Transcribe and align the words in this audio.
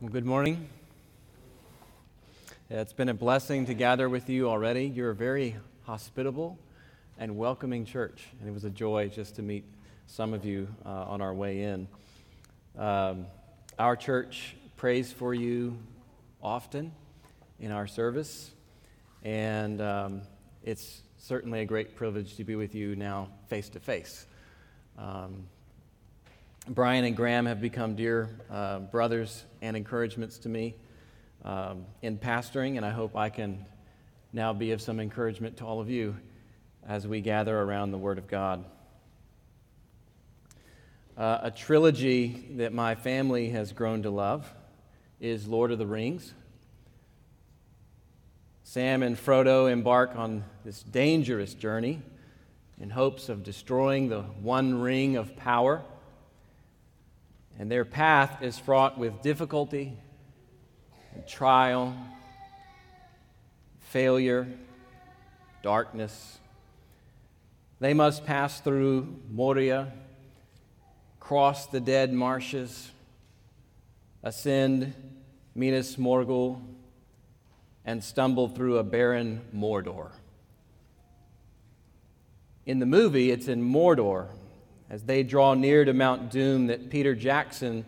Well, 0.00 0.08
good 0.08 0.24
morning. 0.24 0.66
It's 2.70 2.94
been 2.94 3.10
a 3.10 3.14
blessing 3.14 3.66
to 3.66 3.74
gather 3.74 4.08
with 4.08 4.30
you 4.30 4.48
already. 4.48 4.86
You're 4.86 5.10
a 5.10 5.14
very 5.14 5.56
hospitable 5.82 6.58
and 7.18 7.36
welcoming 7.36 7.84
church, 7.84 8.24
and 8.40 8.48
it 8.48 8.52
was 8.52 8.64
a 8.64 8.70
joy 8.70 9.08
just 9.08 9.36
to 9.36 9.42
meet 9.42 9.66
some 10.06 10.32
of 10.32 10.46
you 10.46 10.68
uh, 10.86 10.88
on 10.88 11.20
our 11.20 11.34
way 11.34 11.64
in. 11.64 11.86
Um, 12.78 13.26
our 13.78 13.94
church 13.94 14.56
prays 14.78 15.12
for 15.12 15.34
you 15.34 15.76
often 16.42 16.92
in 17.58 17.70
our 17.70 17.86
service, 17.86 18.52
and 19.22 19.82
um, 19.82 20.22
it's 20.62 21.02
certainly 21.18 21.60
a 21.60 21.66
great 21.66 21.94
privilege 21.94 22.36
to 22.36 22.44
be 22.44 22.56
with 22.56 22.74
you 22.74 22.96
now 22.96 23.28
face 23.48 23.68
to 23.68 23.80
face. 23.80 24.24
Brian 26.68 27.04
and 27.04 27.16
Graham 27.16 27.46
have 27.46 27.60
become 27.60 27.96
dear 27.96 28.28
uh, 28.50 28.80
brothers 28.80 29.44
and 29.62 29.76
encouragements 29.76 30.38
to 30.40 30.48
me 30.50 30.74
um, 31.42 31.86
in 32.02 32.18
pastoring, 32.18 32.76
and 32.76 32.84
I 32.84 32.90
hope 32.90 33.16
I 33.16 33.30
can 33.30 33.64
now 34.34 34.52
be 34.52 34.72
of 34.72 34.82
some 34.82 35.00
encouragement 35.00 35.56
to 35.56 35.64
all 35.64 35.80
of 35.80 35.88
you 35.88 36.16
as 36.86 37.06
we 37.06 37.22
gather 37.22 37.58
around 37.58 37.92
the 37.92 37.98
Word 37.98 38.18
of 38.18 38.28
God. 38.28 38.64
Uh, 41.16 41.38
a 41.44 41.50
trilogy 41.50 42.46
that 42.56 42.74
my 42.74 42.94
family 42.94 43.48
has 43.50 43.72
grown 43.72 44.02
to 44.02 44.10
love 44.10 44.46
is 45.18 45.48
Lord 45.48 45.72
of 45.72 45.78
the 45.78 45.86
Rings. 45.86 46.34
Sam 48.64 49.02
and 49.02 49.16
Frodo 49.16 49.70
embark 49.72 50.14
on 50.14 50.44
this 50.64 50.82
dangerous 50.82 51.54
journey 51.54 52.02
in 52.78 52.90
hopes 52.90 53.30
of 53.30 53.42
destroying 53.42 54.10
the 54.10 54.20
one 54.20 54.78
ring 54.78 55.16
of 55.16 55.34
power 55.36 55.82
and 57.60 57.70
their 57.70 57.84
path 57.84 58.42
is 58.42 58.58
fraught 58.58 58.96
with 58.96 59.20
difficulty, 59.20 59.92
and 61.14 61.26
trial, 61.28 61.94
failure, 63.80 64.48
darkness. 65.62 66.38
They 67.78 67.92
must 67.92 68.24
pass 68.24 68.60
through 68.60 69.14
Moria, 69.30 69.92
cross 71.20 71.66
the 71.66 71.80
dead 71.80 72.14
marshes, 72.14 72.92
ascend 74.22 74.94
Minas 75.54 75.96
Morgul, 75.96 76.62
and 77.84 78.02
stumble 78.02 78.48
through 78.48 78.78
a 78.78 78.82
barren 78.82 79.42
Mordor. 79.54 80.12
In 82.64 82.78
the 82.78 82.86
movie, 82.86 83.30
it's 83.30 83.48
in 83.48 83.62
Mordor 83.62 84.28
as 84.90 85.04
they 85.04 85.22
draw 85.22 85.54
near 85.54 85.84
to 85.84 85.92
Mount 85.92 86.30
Doom 86.30 86.66
that 86.66 86.90
Peter 86.90 87.14
Jackson 87.14 87.84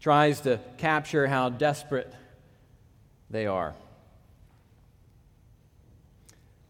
tries 0.00 0.40
to 0.42 0.60
capture 0.78 1.26
how 1.26 1.48
desperate 1.48 2.14
they 3.28 3.46
are. 3.46 3.74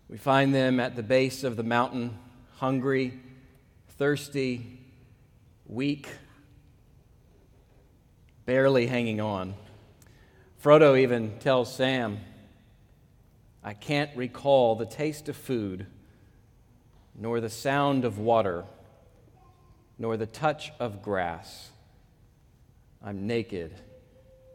We 0.09 0.17
find 0.17 0.53
them 0.55 0.81
at 0.81 0.97
the 0.97 1.03
base 1.03 1.45
of 1.45 1.57
the 1.57 1.63
mountain, 1.63 2.19
hungry, 2.57 3.21
thirsty, 3.99 4.81
weak, 5.67 6.09
barely 8.47 8.87
hanging 8.87 9.21
on. 9.21 9.55
Frodo 10.65 10.99
even 10.99 11.39
tells 11.39 11.73
Sam, 11.73 12.19
I 13.63 13.75
can't 13.75 14.11
recall 14.17 14.75
the 14.75 14.87
taste 14.87 15.29
of 15.29 15.37
food 15.37 15.87
nor 17.15 17.41
the 17.41 17.51
sound 17.51 18.07
of 18.07 18.19
water 18.19 18.65
nor 20.01 20.17
the 20.17 20.27
touch 20.27 20.73
of 20.81 21.03
grass. 21.03 21.69
I'm 23.05 23.27
naked 23.27 23.75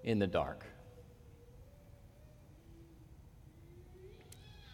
in 0.04 0.18
the 0.18 0.26
dark. 0.26 0.66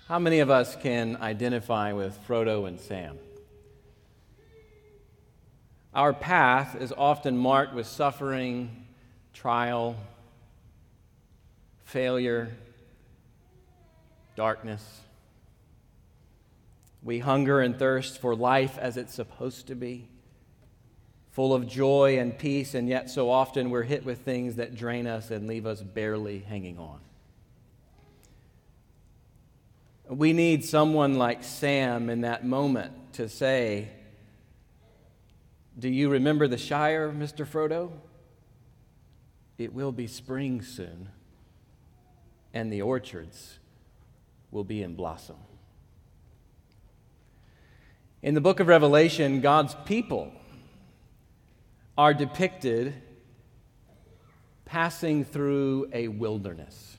How 0.07 0.17
many 0.17 0.39
of 0.39 0.49
us 0.49 0.77
can 0.77 1.17
identify 1.17 1.91
with 1.91 2.17
Frodo 2.25 2.69
and 2.69 2.79
Sam? 2.79 3.19
Our 5.93 6.13
path 6.13 6.77
is 6.79 6.93
often 6.97 7.37
marked 7.37 7.73
with 7.73 7.85
suffering, 7.85 8.85
trial, 9.33 9.97
failure, 11.83 12.49
darkness. 14.37 15.01
We 17.03 17.19
hunger 17.19 17.59
and 17.59 17.77
thirst 17.77 18.21
for 18.21 18.33
life 18.37 18.77
as 18.77 18.95
it's 18.95 19.13
supposed 19.13 19.67
to 19.67 19.75
be 19.75 20.07
full 21.31 21.53
of 21.53 21.65
joy 21.65 22.19
and 22.19 22.37
peace, 22.37 22.73
and 22.73 22.87
yet 22.87 23.09
so 23.09 23.29
often 23.29 23.69
we're 23.69 23.83
hit 23.83 24.05
with 24.05 24.19
things 24.19 24.57
that 24.57 24.75
drain 24.75 25.07
us 25.07 25.31
and 25.31 25.47
leave 25.47 25.65
us 25.65 25.81
barely 25.81 26.39
hanging 26.39 26.77
on. 26.77 26.99
We 30.09 30.33
need 30.33 30.65
someone 30.65 31.15
like 31.15 31.43
Sam 31.43 32.09
in 32.09 32.21
that 32.21 32.45
moment 32.45 33.13
to 33.13 33.29
say, 33.29 33.89
Do 35.79 35.87
you 35.87 36.09
remember 36.09 36.49
the 36.49 36.57
Shire, 36.57 37.09
Mr. 37.11 37.47
Frodo? 37.47 37.91
It 39.57 39.73
will 39.73 39.93
be 39.93 40.07
spring 40.07 40.61
soon, 40.61 41.07
and 42.53 42.73
the 42.73 42.81
orchards 42.81 43.59
will 44.49 44.65
be 44.65 44.83
in 44.83 44.95
blossom. 44.95 45.37
In 48.21 48.33
the 48.33 48.41
book 48.41 48.59
of 48.59 48.67
Revelation, 48.67 49.39
God's 49.39 49.75
people 49.85 50.33
are 52.01 52.15
depicted 52.15 52.95
passing 54.65 55.23
through 55.23 55.87
a 55.93 56.07
wilderness. 56.07 56.97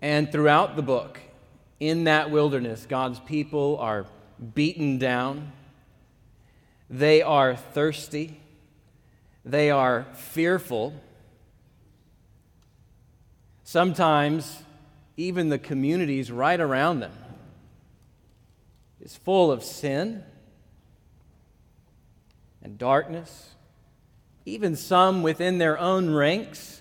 And 0.00 0.32
throughout 0.32 0.74
the 0.74 0.80
book, 0.80 1.20
in 1.80 2.04
that 2.04 2.30
wilderness, 2.30 2.86
God's 2.88 3.20
people 3.20 3.76
are 3.78 4.06
beaten 4.54 4.96
down, 4.96 5.52
they 6.88 7.20
are 7.20 7.54
thirsty, 7.54 8.40
they 9.44 9.70
are 9.70 10.06
fearful. 10.14 10.94
Sometimes, 13.64 14.62
even 15.18 15.50
the 15.50 15.58
communities 15.58 16.32
right 16.32 16.58
around 16.58 17.00
them 17.00 17.12
is 19.02 19.14
full 19.14 19.52
of 19.52 19.62
sin 19.62 20.24
and 22.64 22.78
darkness, 22.78 23.50
even 24.46 24.74
some 24.74 25.22
within 25.22 25.58
their 25.58 25.78
own 25.78 26.10
ranks 26.10 26.80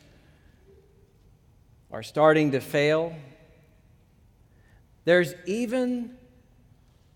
are 1.91 2.01
starting 2.01 2.53
to 2.53 2.59
fail. 2.59 3.13
There's 5.05 5.35
even 5.45 6.15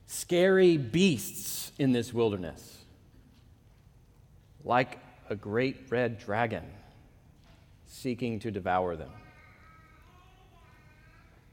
scary 0.06 0.77
beasts 0.77 1.72
in 1.79 1.94
this 1.94 2.13
wilderness, 2.13 2.77
like 4.63 5.00
a 5.29 5.35
great 5.35 5.77
red 5.89 6.19
dragon 6.19 6.63
seeking 7.88 8.39
to 8.39 8.51
devour 8.51 8.95
them. 8.95 9.11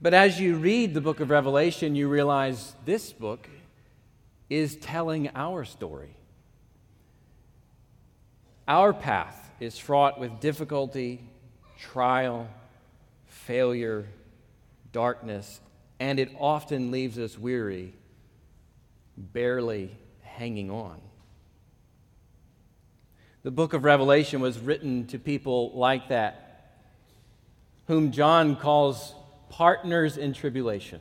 But 0.03 0.12
as 0.12 0.38
you 0.38 0.56
read 0.56 0.92
the 0.92 1.00
book 1.00 1.20
of 1.20 1.30
Revelation, 1.30 1.94
you 1.94 2.08
realize 2.08 2.74
this 2.84 3.12
book 3.12 3.48
is 4.50 4.76
telling 4.76 5.30
our 5.34 5.64
story. 5.64 6.16
Our 8.66 8.94
path 8.94 9.50
is 9.60 9.78
fraught 9.78 10.19
with 10.19 10.41
difficulty, 10.41 11.20
trial, 11.78 12.48
failure, 13.26 14.06
darkness, 14.91 15.60
and 16.00 16.19
it 16.19 16.30
often 16.41 16.91
leaves 16.91 17.19
us 17.19 17.38
weary, 17.38 17.92
barely 19.16 19.91
hanging 20.22 20.70
on. 20.70 21.00
The 23.42 23.50
book 23.50 23.74
of 23.74 23.84
Revelation 23.84 24.41
was 24.41 24.58
written 24.58 25.06
to 25.08 25.19
people 25.19 25.71
like 25.74 26.09
that, 26.09 26.72
whom 27.86 28.12
John 28.12 28.56
calls 28.56 29.15
partners 29.50 30.16
in 30.16 30.33
tribulation. 30.33 31.00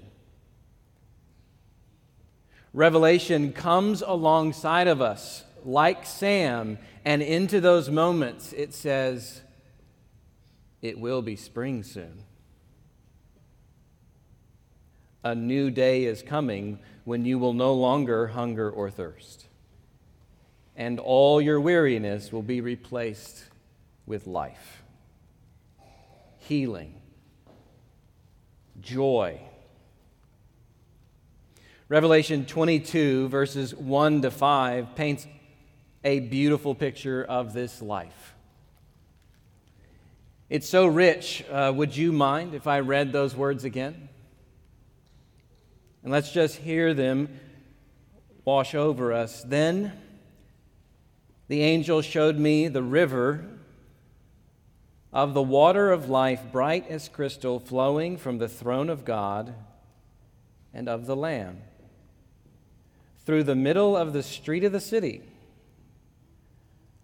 Revelation 2.74 3.54
comes 3.54 4.02
alongside 4.02 4.88
of 4.88 5.02
us 5.02 5.46
like 5.66 6.06
Sam, 6.06 6.78
and 7.06 7.22
into 7.22 7.60
those 7.62 7.90
moments 7.90 8.54
it 8.54 8.74
says, 8.74 9.42
It 10.82 11.00
will 11.00 11.22
be 11.22 11.36
spring 11.36 11.84
soon. 11.84 12.24
A 15.24 15.34
new 15.34 15.72
day 15.72 16.04
is 16.04 16.22
coming 16.22 16.80
when 17.06 17.26
you 17.26 17.40
will 17.40 17.54
no 17.54 17.74
longer 17.74 18.28
hunger 18.28 18.70
or 18.70 18.90
thirst, 18.90 19.48
and 20.76 21.00
all 21.00 21.42
your 21.42 21.60
weariness 21.60 22.32
will 22.32 22.42
be 22.42 22.62
replaced 22.62 23.46
with 24.06 24.28
life, 24.28 24.84
healing, 26.40 27.02
joy. 28.82 29.40
Revelation 31.88 32.46
22, 32.46 33.28
verses 33.30 33.76
1 33.76 34.24
to 34.24 34.32
5, 34.32 34.96
paints 34.96 35.28
a 36.04 36.20
beautiful 36.20 36.76
picture 36.76 37.24
of 37.24 37.54
this 37.54 37.82
life. 37.82 38.34
It's 40.50 40.68
so 40.68 40.86
rich. 40.86 41.44
Uh, 41.50 41.72
would 41.76 41.96
you 41.96 42.12
mind 42.12 42.54
if 42.54 42.68
I 42.68 42.82
read 42.82 43.12
those 43.12 43.36
words 43.36 43.64
again? 43.64 44.10
And 46.04 46.12
let's 46.12 46.32
just 46.32 46.58
hear 46.58 46.94
them 46.94 47.40
wash 48.46 48.76
over 48.76 49.14
us. 49.14 49.44
Then 49.44 49.94
the 51.48 51.62
angel 51.62 52.02
showed 52.02 52.38
me 52.38 52.68
the 52.68 52.84
river 52.84 53.46
of 55.14 55.34
the 55.34 55.42
water 55.42 55.92
of 55.92 56.10
life, 56.10 56.42
bright 56.52 56.90
as 56.90 57.08
crystal, 57.08 57.60
flowing 57.60 58.18
from 58.18 58.40
the 58.40 58.50
throne 58.50 58.90
of 58.90 59.06
God 59.06 59.54
and 60.74 60.90
of 60.90 61.06
the 61.06 61.16
Lamb, 61.16 61.62
through 63.26 63.44
the 63.44 63.56
middle 63.56 63.96
of 63.96 64.12
the 64.12 64.24
street 64.24 64.64
of 64.64 64.72
the 64.72 64.80
city. 64.80 65.22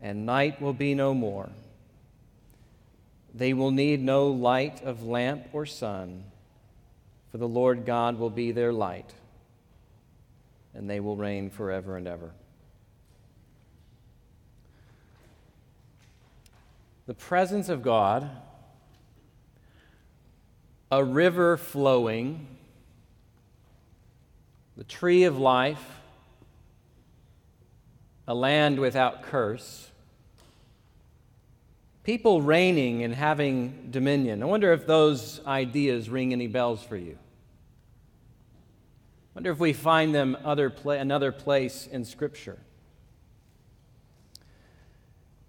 and 0.00 0.26
night 0.26 0.60
will 0.60 0.72
be 0.72 0.94
no 0.94 1.14
more. 1.14 1.50
They 3.34 3.52
will 3.52 3.70
need 3.70 4.00
no 4.00 4.28
light 4.28 4.82
of 4.82 5.04
lamp 5.04 5.48
or 5.52 5.66
sun, 5.66 6.24
for 7.30 7.38
the 7.38 7.48
Lord 7.48 7.84
God 7.84 8.18
will 8.18 8.30
be 8.30 8.52
their 8.52 8.72
light, 8.72 9.12
and 10.74 10.88
they 10.88 11.00
will 11.00 11.16
reign 11.16 11.50
forever 11.50 11.96
and 11.96 12.06
ever. 12.06 12.30
The 17.06 17.14
presence 17.14 17.68
of 17.68 17.82
God, 17.82 18.28
a 20.90 21.02
river 21.04 21.56
flowing, 21.56 22.46
the 24.76 24.84
tree 24.84 25.24
of 25.24 25.38
life, 25.38 25.97
a 28.28 28.34
land 28.34 28.78
without 28.78 29.22
curse, 29.22 29.90
people 32.04 32.42
reigning 32.42 33.02
and 33.02 33.14
having 33.14 33.88
dominion. 33.90 34.42
I 34.42 34.46
wonder 34.46 34.74
if 34.74 34.86
those 34.86 35.40
ideas 35.46 36.10
ring 36.10 36.34
any 36.34 36.46
bells 36.46 36.82
for 36.82 36.96
you. 36.98 37.16
I 39.32 39.34
wonder 39.34 39.50
if 39.50 39.58
we 39.58 39.72
find 39.72 40.14
them 40.14 40.36
other 40.44 40.68
pla- 40.68 40.94
another 40.94 41.32
place 41.32 41.88
in 41.90 42.04
Scripture. 42.04 42.58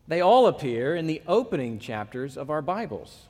They 0.08 0.22
all 0.22 0.48
appear 0.48 0.96
in 0.96 1.06
the 1.06 1.22
opening 1.28 1.80
chapters 1.80 2.38
of 2.38 2.50
our 2.50 2.62
Bibles. 2.62 3.26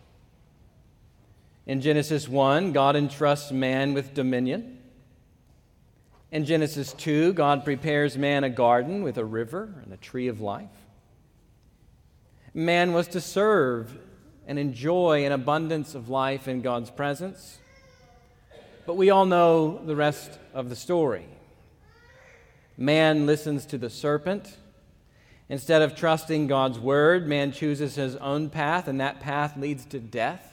In 1.66 1.82
Genesis 1.82 2.30
1, 2.30 2.72
God 2.72 2.96
entrusts 2.96 3.52
man 3.52 3.94
with 3.96 4.14
dominion. 4.14 4.79
In 6.32 6.46
Genesis 6.46 6.94
2, 6.94 7.34
God 7.34 7.66
prepares 7.66 8.18
man 8.18 8.44
a 8.44 8.50
garden 8.50 9.02
with 9.02 9.18
a 9.18 9.26
river 9.26 9.74
and 9.84 9.92
a 9.92 9.98
tree 9.98 10.28
of 10.28 10.42
life. 10.42 10.70
Man 12.54 12.94
was 12.94 13.08
to 13.10 13.22
serve 13.22 13.98
and 14.46 14.60
enjoy 14.60 15.26
an 15.26 15.32
abundance 15.32 15.96
of 15.96 16.10
life 16.10 16.48
in 16.48 16.62
God's 16.62 16.92
presence. 16.92 17.58
But 18.86 18.96
we 18.96 19.10
all 19.10 19.26
know 19.26 19.80
the 19.84 19.96
rest 19.96 20.40
of 20.54 20.70
the 20.70 20.76
story. 20.76 21.26
Man 22.78 23.26
listens 23.26 23.66
to 23.68 23.78
the 23.78 23.90
serpent. 23.90 24.58
Instead 25.48 25.82
of 25.82 25.96
trusting 25.96 26.46
God's 26.48 26.80
word, 26.80 27.28
man 27.28 27.52
chooses 27.52 27.96
his 27.96 28.16
own 28.18 28.50
path, 28.50 28.88
and 28.88 29.02
that 29.02 29.20
path 29.20 29.58
leads 29.58 29.84
to 29.86 30.00
death. 30.00 30.49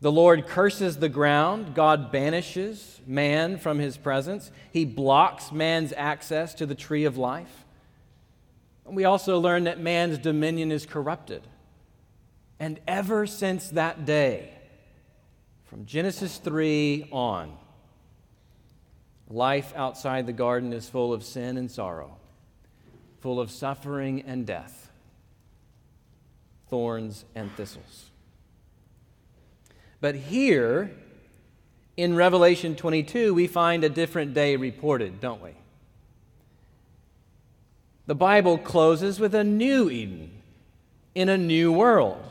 The 0.00 0.12
Lord 0.12 0.46
curses 0.46 0.98
the 0.98 1.08
ground. 1.08 1.74
God 1.74 2.12
banishes 2.12 3.00
man 3.06 3.58
from 3.58 3.78
his 3.78 3.96
presence. 3.96 4.50
He 4.72 4.84
blocks 4.84 5.50
man's 5.50 5.92
access 5.96 6.54
to 6.54 6.66
the 6.66 6.74
tree 6.74 7.04
of 7.04 7.18
life. 7.18 7.64
We 8.84 9.04
also 9.04 9.38
learn 9.38 9.64
that 9.64 9.80
man's 9.80 10.18
dominion 10.18 10.70
is 10.70 10.86
corrupted. 10.86 11.42
And 12.60 12.80
ever 12.86 13.26
since 13.26 13.68
that 13.70 14.04
day, 14.04 14.52
from 15.64 15.84
Genesis 15.84 16.38
3 16.38 17.08
on, 17.12 17.56
life 19.28 19.72
outside 19.76 20.26
the 20.26 20.32
garden 20.32 20.72
is 20.72 20.88
full 20.88 21.12
of 21.12 21.22
sin 21.22 21.56
and 21.56 21.70
sorrow, 21.70 22.16
full 23.20 23.40
of 23.40 23.50
suffering 23.50 24.22
and 24.22 24.46
death, 24.46 24.90
thorns 26.68 27.24
and 27.34 27.52
thistles. 27.52 28.07
But 30.00 30.14
here 30.14 30.90
in 31.96 32.14
Revelation 32.14 32.76
22, 32.76 33.34
we 33.34 33.46
find 33.46 33.82
a 33.82 33.88
different 33.88 34.34
day 34.34 34.56
reported, 34.56 35.20
don't 35.20 35.42
we? 35.42 35.50
The 38.06 38.14
Bible 38.14 38.56
closes 38.56 39.18
with 39.18 39.34
a 39.34 39.44
new 39.44 39.90
Eden 39.90 40.30
in 41.14 41.28
a 41.28 41.36
new 41.36 41.72
world. 41.72 42.24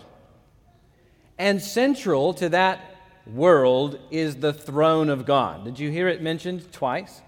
And 1.38 1.62
central 1.62 2.34
to 2.36 2.50
that 2.50 2.96
world 3.26 4.00
is 4.10 4.38
the 4.38 4.54
throne 4.54 5.10
of 5.10 5.26
God. 5.26 5.66
Did 5.66 5.78
you 5.78 5.92
hear 5.92 6.08
it 6.08 6.22
mentioned 6.22 6.72
twice? 6.72 7.22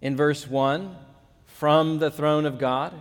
In 0.00 0.16
verse 0.16 0.48
1, 0.48 0.96
from 1.44 1.98
the 1.98 2.10
throne 2.10 2.46
of 2.46 2.58
God. 2.58 2.94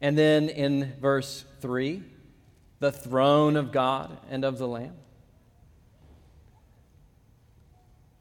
And 0.00 0.16
then 0.16 0.48
in 0.48 0.94
verse 1.00 1.44
3, 1.60 2.02
the 2.80 2.92
throne 2.92 3.56
of 3.56 3.72
God 3.72 4.16
and 4.30 4.44
of 4.44 4.58
the 4.58 4.68
Lamb? 4.68 4.94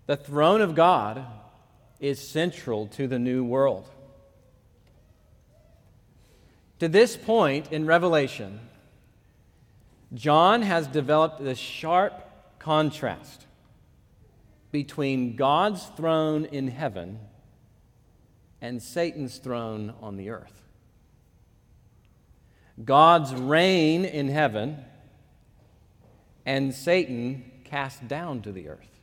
The 0.08 0.18
throne 0.18 0.62
of 0.62 0.74
God 0.74 1.26
is 2.00 2.26
central 2.26 2.88
to 2.88 3.08
the 3.08 3.20
new 3.20 3.44
world. 3.44 3.90
To 6.80 6.88
this 6.88 7.18
point 7.18 7.72
in 7.72 7.86
Revelation, 7.86 8.60
John 10.14 10.62
has 10.62 10.88
developed 10.88 11.44
this 11.44 11.58
sharp 11.58 12.14
contrast 12.60 13.46
between 14.72 15.36
God's 15.36 15.84
throne 15.98 16.46
in 16.46 16.68
heaven 16.68 17.20
and 18.62 18.82
Satan's 18.82 19.38
throne 19.38 19.94
on 20.02 20.18
the 20.18 20.30
earth. 20.30 20.67
God's 22.84 23.34
reign 23.34 24.06
in 24.06 24.28
heaven, 24.28 24.78
and 26.46 26.74
Satan 26.74 27.52
cast 27.64 28.08
down 28.08 28.42
to 28.44 28.52
the 28.52 28.70
earth. 28.70 29.00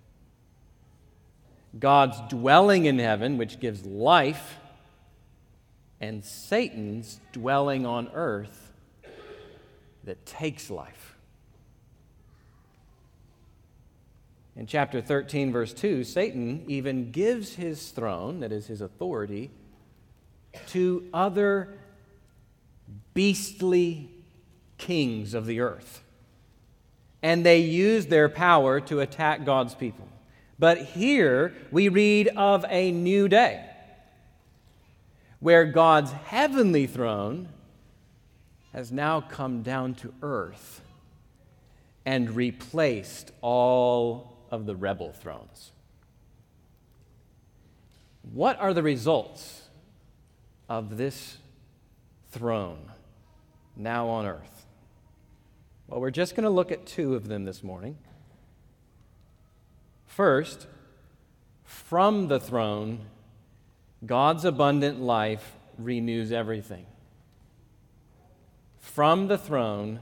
God's 1.78 2.20
dwelling 2.28 2.84
in 2.84 2.98
heaven, 2.98 3.36
which 3.36 3.58
gives 3.58 3.84
life, 3.84 4.58
and 6.00 6.24
Satan's 6.24 7.20
dwelling 7.32 7.84
on 7.84 8.08
earth 8.14 8.72
that 10.04 10.24
takes 10.24 10.70
life. 10.70 11.16
In 14.56 14.66
chapter 14.66 15.00
13, 15.00 15.50
verse 15.50 15.72
2, 15.72 16.04
Satan 16.04 16.64
even 16.68 17.10
gives 17.10 17.56
his 17.56 17.90
throne, 17.90 18.38
that 18.40 18.52
is 18.52 18.68
his 18.68 18.80
authority, 18.80 19.50
to 20.68 21.08
other 21.12 21.76
beastly 23.14 24.10
kings 24.76 25.34
of 25.34 25.46
the 25.46 25.60
earth. 25.60 26.02
And 27.22 27.46
they 27.46 27.60
used 27.60 28.10
their 28.10 28.28
power 28.28 28.80
to 28.82 29.00
attack 29.00 29.44
God's 29.44 29.74
people. 29.74 30.06
But 30.58 30.78
here 30.78 31.54
we 31.70 31.88
read 31.88 32.28
of 32.36 32.64
a 32.68 32.92
new 32.92 33.28
day 33.28 33.64
where 35.40 35.64
God's 35.64 36.12
heavenly 36.12 36.86
throne 36.86 37.48
has 38.72 38.90
now 38.90 39.20
come 39.20 39.62
down 39.62 39.94
to 39.94 40.12
earth 40.22 40.80
and 42.04 42.34
replaced 42.34 43.30
all 43.40 44.36
of 44.50 44.66
the 44.66 44.76
rebel 44.76 45.12
thrones. 45.12 45.72
What 48.32 48.58
are 48.60 48.72
the 48.72 48.82
results 48.82 49.68
of 50.68 50.96
this 50.96 51.36
throne? 52.30 52.90
Now 53.76 54.08
on 54.08 54.26
earth? 54.26 54.66
Well, 55.86 56.00
we're 56.00 56.10
just 56.10 56.34
going 56.34 56.44
to 56.44 56.50
look 56.50 56.72
at 56.72 56.86
two 56.86 57.14
of 57.14 57.28
them 57.28 57.44
this 57.44 57.62
morning. 57.62 57.98
First, 60.06 60.66
from 61.64 62.28
the 62.28 62.40
throne, 62.40 63.00
God's 64.04 64.44
abundant 64.44 65.00
life 65.00 65.56
renews 65.78 66.32
everything. 66.32 66.86
from 68.78 69.26
the 69.26 69.38
throne, 69.38 69.98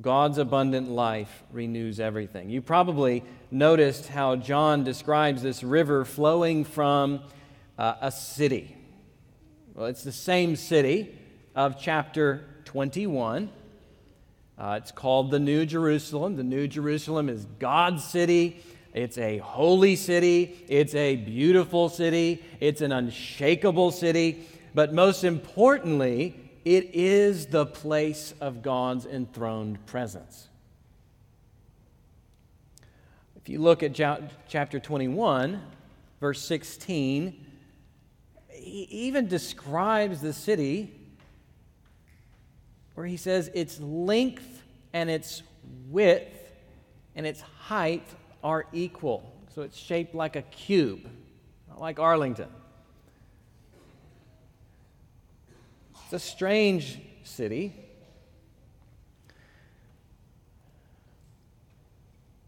God's 0.00 0.36
abundant 0.36 0.90
life 0.90 1.44
renews 1.50 1.98
everything. 1.98 2.50
You 2.50 2.60
probably 2.60 3.24
noticed 3.50 4.08
how 4.08 4.36
John 4.36 4.84
describes 4.84 5.42
this 5.42 5.62
river 5.62 6.04
flowing 6.04 6.64
from 6.64 7.22
uh, 7.78 7.94
a 8.02 8.10
city. 8.10 8.76
Well, 9.72 9.86
it's 9.86 10.02
the 10.04 10.12
same 10.12 10.56
city 10.56 11.16
of 11.54 11.80
chapter 11.80 12.44
21. 12.66 13.48
Uh, 14.58 14.78
it's 14.80 14.92
called 14.92 15.30
the 15.30 15.38
New 15.38 15.64
Jerusalem. 15.64 16.36
The 16.36 16.44
New 16.44 16.68
Jerusalem 16.68 17.28
is 17.28 17.46
God's 17.58 18.04
city. 18.04 18.60
It's 18.92 19.16
a 19.16 19.38
holy 19.38 19.96
city. 19.96 20.64
It's 20.68 20.94
a 20.94 21.16
beautiful 21.16 21.88
city. 21.88 22.42
It's 22.60 22.80
an 22.80 22.92
unshakable 22.92 23.92
city. 23.92 24.46
But 24.74 24.92
most 24.92 25.24
importantly, 25.24 26.50
it 26.64 26.94
is 26.94 27.46
the 27.46 27.64
place 27.64 28.34
of 28.40 28.62
God's 28.62 29.06
enthroned 29.06 29.84
presence. 29.86 30.48
If 33.36 33.48
you 33.48 33.60
look 33.60 33.82
at 33.82 33.94
chapter 34.48 34.80
21, 34.80 35.62
verse 36.20 36.42
16, 36.42 37.46
he 38.50 38.82
even 38.90 39.28
describes 39.28 40.20
the 40.20 40.32
city 40.32 40.92
where 42.96 43.06
he 43.06 43.18
says 43.18 43.50
its 43.54 43.78
length 43.78 44.64
and 44.92 45.08
its 45.08 45.42
width 45.88 46.50
and 47.14 47.26
its 47.26 47.42
height 47.42 48.08
are 48.42 48.66
equal. 48.72 49.32
So 49.54 49.62
it's 49.62 49.76
shaped 49.76 50.14
like 50.14 50.34
a 50.34 50.42
cube, 50.42 51.06
not 51.68 51.80
like 51.80 51.98
Arlington. 51.98 52.48
It's 56.04 56.12
a 56.14 56.18
strange 56.18 56.98
city. 57.22 57.74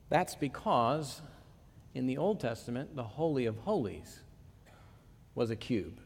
That's 0.08 0.34
because 0.34 1.20
in 1.94 2.06
the 2.06 2.16
Old 2.16 2.40
Testament, 2.40 2.96
the 2.96 3.04
Holy 3.04 3.44
of 3.44 3.58
Holies 3.58 4.20
was 5.34 5.50
a 5.50 5.56
cube. 5.56 6.00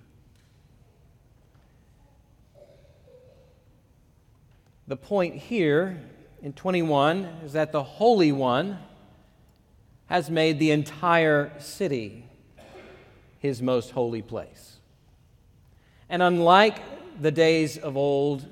The 4.89 4.97
point 4.97 5.37
here 5.37 6.01
in 6.43 6.53
21 6.53 7.25
is 7.45 7.53
that 7.53 7.73
the 7.73 7.83
Holy 7.83 8.33
One 8.33 8.79
has 10.07 10.29
made 10.29 10.59
the 10.59 10.73
entire 10.73 11.53
city 11.59 12.27
his 13.39 13.63
most 13.63 13.93
holy 13.93 14.23
place. 14.23 14.79
And 16.09 16.23
unlike 16.23 16.79
the 17.21 17.31
days 17.31 17.79
of 17.79 17.97
old, 17.97 18.47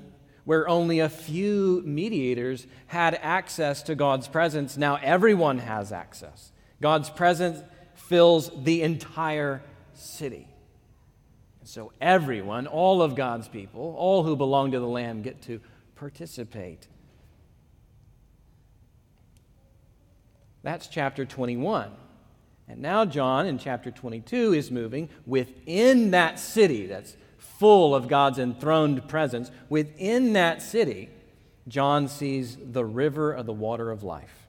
where 0.45 0.67
only 0.67 0.99
a 0.99 1.09
few 1.09 1.83
mediators 1.85 2.65
had 2.87 3.13
access 3.21 3.83
to 3.83 3.95
God's 3.95 4.27
presence, 4.27 4.77
now 4.77 4.97
everyone 5.01 5.59
has 5.59 5.91
access. 5.91 6.51
God's 6.81 7.09
presence 7.09 7.61
fills 7.93 8.51
the 8.63 8.81
entire 8.81 9.61
city. 9.93 10.47
So 11.63 11.91
everyone, 12.01 12.67
all 12.67 13.01
of 13.01 13.15
God's 13.15 13.47
people, 13.47 13.95
all 13.97 14.23
who 14.23 14.35
belong 14.35 14.71
to 14.71 14.79
the 14.79 14.87
Lamb, 14.87 15.21
get 15.21 15.41
to 15.43 15.61
participate. 16.01 16.87
That's 20.63 20.87
chapter 20.87 21.25
21. 21.25 21.91
And 22.67 22.81
now, 22.81 23.05
John 23.05 23.45
in 23.45 23.59
chapter 23.59 23.91
22 23.91 24.53
is 24.53 24.71
moving 24.71 25.09
within 25.27 26.09
that 26.09 26.39
city 26.39 26.87
that's 26.87 27.15
full 27.37 27.93
of 27.93 28.07
God's 28.07 28.39
enthroned 28.39 29.07
presence. 29.07 29.51
Within 29.69 30.33
that 30.33 30.63
city, 30.63 31.11
John 31.67 32.07
sees 32.07 32.57
the 32.59 32.83
river 32.83 33.31
of 33.31 33.45
the 33.45 33.53
water 33.53 33.91
of 33.91 34.01
life. 34.01 34.47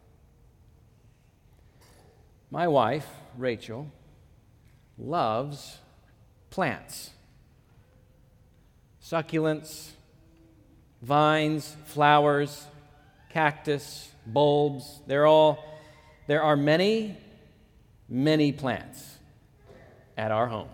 My 2.50 2.66
wife, 2.66 3.08
Rachel, 3.36 3.92
loves 4.96 5.80
plants, 6.48 7.10
succulents, 9.04 9.90
vines, 11.02 11.76
flowers, 11.86 12.64
cactus, 13.28 14.10
bulbs. 14.24 15.00
They're 15.06 15.26
all, 15.26 15.62
there 16.28 16.42
are 16.42 16.56
many, 16.56 17.16
many 18.08 18.52
plants 18.52 19.16
at 20.16 20.30
our 20.30 20.46
home. 20.46 20.68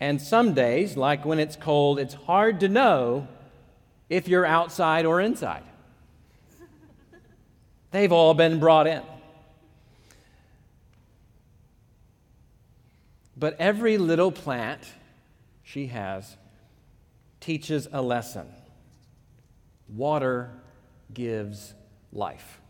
And 0.00 0.20
some 0.20 0.54
days, 0.54 0.96
like 0.96 1.24
when 1.24 1.38
it's 1.38 1.54
cold, 1.54 2.00
it's 2.00 2.14
hard 2.14 2.60
to 2.60 2.68
know 2.68 3.28
if 4.08 4.26
you're 4.26 4.46
outside 4.46 5.06
or 5.06 5.20
inside. 5.20 5.62
They've 7.92 8.10
all 8.10 8.34
been 8.34 8.58
brought 8.58 8.86
in. 8.86 9.02
But 13.36 13.56
every 13.58 13.98
little 13.98 14.32
plant 14.32 14.80
she 15.62 15.88
has 15.88 16.36
teaches 17.42 17.88
a 17.92 18.00
lesson 18.00 18.46
water 19.88 20.50
gives 21.12 21.74
life. 22.12 22.60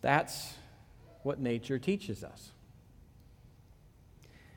That's 0.00 0.54
what 1.22 1.40
nature 1.40 1.78
teaches 1.78 2.24
us. 2.24 2.50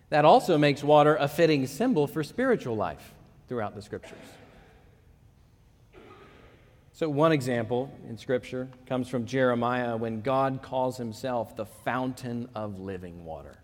That 0.10 0.24
also 0.24 0.58
makes 0.58 0.84
water 0.84 1.18
a 1.18 1.28
fitting 1.28 1.68
symbol 1.68 2.08
for 2.08 2.24
spiritual 2.24 2.78
life 2.78 3.14
throughout 3.50 3.76
the 3.76 3.82
scriptures. 3.82 4.18
So, 6.94 7.10
one 7.10 7.32
example 7.32 7.92
in 8.10 8.18
Scripture 8.18 8.70
comes 8.88 9.08
from 9.08 9.26
Jeremiah 9.26 9.98
when 9.98 10.22
God 10.22 10.62
calls 10.64 10.98
himself 10.98 11.56
the 11.56 11.66
fountain 11.66 12.50
of 12.56 12.80
living 12.80 13.24
water. 13.24 13.60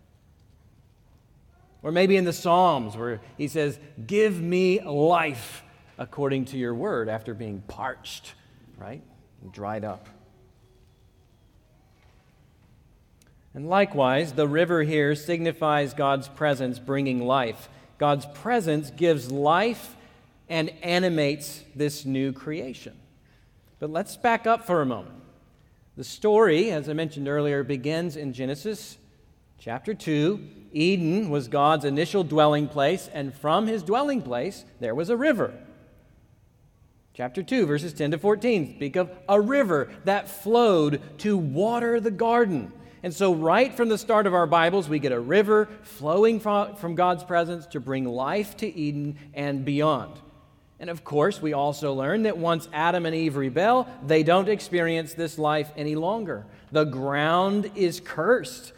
Or 1.84 1.92
maybe 1.92 2.16
in 2.16 2.24
the 2.24 2.34
Psalms 2.34 2.96
where 2.96 3.20
he 3.38 3.50
says, 3.50 3.78
Give 4.08 4.42
me 4.42 4.82
life 4.82 5.64
according 5.98 6.46
to 6.46 6.58
your 6.58 6.74
word 6.74 7.10
after 7.10 7.34
being 7.34 7.62
parched, 7.68 8.34
right? 8.78 9.04
And 9.42 9.52
dried 9.52 9.84
up. 9.84 10.08
And 13.54 13.70
likewise, 13.70 14.34
the 14.34 14.48
river 14.48 14.82
here 14.82 15.14
signifies 15.14 15.94
God's 15.94 16.28
presence 16.28 16.80
bringing 16.80 17.24
life. 17.24 17.70
God's 18.00 18.26
presence 18.26 18.90
gives 18.90 19.32
life 19.32 19.96
and 20.50 20.72
animates 20.82 21.62
this 21.76 22.06
new 22.06 22.32
creation. 22.34 22.98
But 23.80 23.92
let's 23.92 24.18
back 24.18 24.48
up 24.48 24.66
for 24.66 24.82
a 24.82 24.86
moment. 24.86 25.16
The 25.96 26.04
story, 26.04 26.72
as 26.72 26.90
I 26.90 26.94
mentioned 26.94 27.28
earlier, 27.28 27.64
begins 27.64 28.16
in 28.16 28.34
Genesis 28.34 28.98
chapter 29.64 29.94
2. 29.94 30.42
Eden 30.74 31.30
was 31.30 31.48
God's 31.48 31.86
initial 31.86 32.26
dwelling 32.26 32.68
place, 32.68 33.10
and 33.14 33.34
from 33.34 33.66
his 33.66 33.82
dwelling 33.82 34.22
place, 34.22 34.66
there 34.82 34.94
was 34.94 35.10
a 35.10 35.16
river. 35.16 35.54
Chapter 37.14 37.42
2, 37.42 37.66
verses 37.66 37.94
10 37.94 38.12
to 38.12 38.18
14 38.18 38.76
speak 38.76 38.98
of 38.98 39.10
a 39.30 39.40
river 39.40 39.90
that 40.04 40.28
flowed 40.28 41.02
to 41.20 41.38
water 41.38 42.02
the 42.02 42.12
garden. 42.12 42.74
And 43.04 43.14
so, 43.14 43.34
right 43.34 43.74
from 43.74 43.88
the 43.88 43.98
start 43.98 44.28
of 44.28 44.34
our 44.34 44.48
Bibles, 44.48 44.90
we 44.90 45.00
get 45.00 45.14
a 45.14 45.20
river 45.20 45.70
flowing 45.84 46.42
from, 46.42 46.96
God's 46.96 47.24
presence 47.24 47.66
to 47.68 47.80
bring 47.80 48.04
life 48.04 48.58
to 48.58 48.68
Eden 48.68 49.18
and 49.34 49.64
beyond. 49.64 50.20
And 50.78 50.90
of 50.90 51.06
course, 51.06 51.42
we 51.42 51.54
also 51.54 51.94
learn 51.94 52.24
that 52.24 52.38
once 52.38 52.68
Adam 52.74 53.06
and 53.06 53.16
Eve 53.16 53.38
rebel, 53.38 53.88
they 54.06 54.24
don't 54.24 54.50
experience 54.50 55.14
this 55.14 55.38
life 55.38 55.72
any 55.78 55.96
longer. 55.96 56.46
The 56.74 56.84
ground 56.84 57.72
is 57.76 58.02
cursed. 58.02 58.74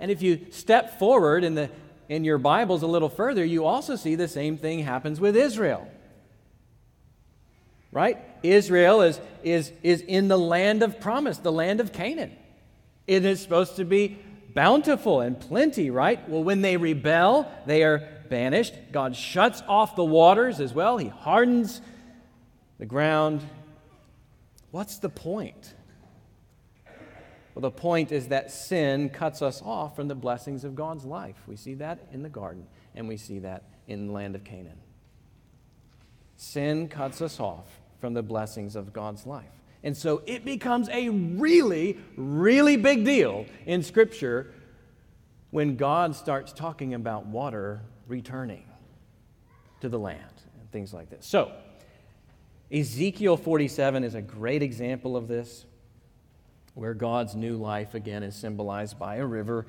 And 0.00 0.10
if 0.10 0.22
you 0.22 0.46
step 0.50 0.98
forward 0.98 1.44
in, 1.44 1.54
the, 1.54 1.70
in 2.08 2.24
your 2.24 2.38
Bibles 2.38 2.82
a 2.82 2.86
little 2.86 3.10
further, 3.10 3.44
you 3.44 3.66
also 3.66 3.94
see 3.94 4.14
the 4.16 4.28
same 4.28 4.56
thing 4.56 4.80
happens 4.80 5.20
with 5.20 5.36
Israel. 5.36 5.86
Right? 7.92 8.18
Israel 8.42 9.02
is, 9.02 9.20
is, 9.42 9.72
is 9.82 10.00
in 10.00 10.28
the 10.28 10.38
land 10.38 10.82
of 10.82 11.00
promise, 11.00 11.38
the 11.38 11.52
land 11.52 11.80
of 11.80 11.92
Canaan. 11.92 12.34
It 13.06 13.24
is 13.24 13.42
supposed 13.42 13.76
to 13.76 13.84
be 13.84 14.18
bountiful 14.54 15.20
and 15.20 15.38
plenty, 15.38 15.90
right? 15.90 16.26
Well, 16.28 16.42
when 16.42 16.62
they 16.62 16.76
rebel, 16.76 17.50
they 17.66 17.82
are 17.82 18.08
banished. 18.30 18.74
God 18.92 19.14
shuts 19.14 19.62
off 19.68 19.96
the 19.96 20.04
waters 20.04 20.60
as 20.60 20.72
well, 20.72 20.96
He 20.96 21.08
hardens 21.08 21.82
the 22.78 22.86
ground. 22.86 23.42
What's 24.70 24.98
the 24.98 25.10
point? 25.10 25.74
Well, 27.54 27.62
the 27.62 27.70
point 27.70 28.12
is 28.12 28.28
that 28.28 28.50
sin 28.50 29.10
cuts 29.10 29.42
us 29.42 29.60
off 29.62 29.96
from 29.96 30.08
the 30.08 30.14
blessings 30.14 30.64
of 30.64 30.74
God's 30.74 31.04
life. 31.04 31.36
We 31.46 31.56
see 31.56 31.74
that 31.74 32.06
in 32.12 32.22
the 32.22 32.28
garden, 32.28 32.66
and 32.94 33.08
we 33.08 33.16
see 33.16 33.40
that 33.40 33.64
in 33.88 34.06
the 34.06 34.12
land 34.12 34.34
of 34.34 34.44
Canaan. 34.44 34.78
Sin 36.36 36.88
cuts 36.88 37.20
us 37.20 37.40
off 37.40 37.66
from 38.00 38.14
the 38.14 38.22
blessings 38.22 38.76
of 38.76 38.92
God's 38.92 39.26
life. 39.26 39.50
And 39.82 39.96
so 39.96 40.22
it 40.26 40.44
becomes 40.44 40.88
a 40.90 41.08
really, 41.08 41.98
really 42.16 42.76
big 42.76 43.04
deal 43.04 43.46
in 43.66 43.82
Scripture 43.82 44.52
when 45.50 45.76
God 45.76 46.14
starts 46.14 46.52
talking 46.52 46.94
about 46.94 47.26
water 47.26 47.82
returning 48.06 48.64
to 49.80 49.88
the 49.88 49.98
land 49.98 50.20
and 50.58 50.70
things 50.70 50.92
like 50.92 51.10
this. 51.10 51.26
So, 51.26 51.52
Ezekiel 52.72 53.36
47 53.36 54.04
is 54.04 54.14
a 54.14 54.22
great 54.22 54.62
example 54.62 55.16
of 55.16 55.26
this, 55.26 55.64
where 56.80 56.94
God's 56.94 57.34
new 57.34 57.58
life 57.58 57.92
again 57.94 58.22
is 58.22 58.34
symbolized 58.34 58.98
by 58.98 59.16
a 59.16 59.26
river. 59.26 59.66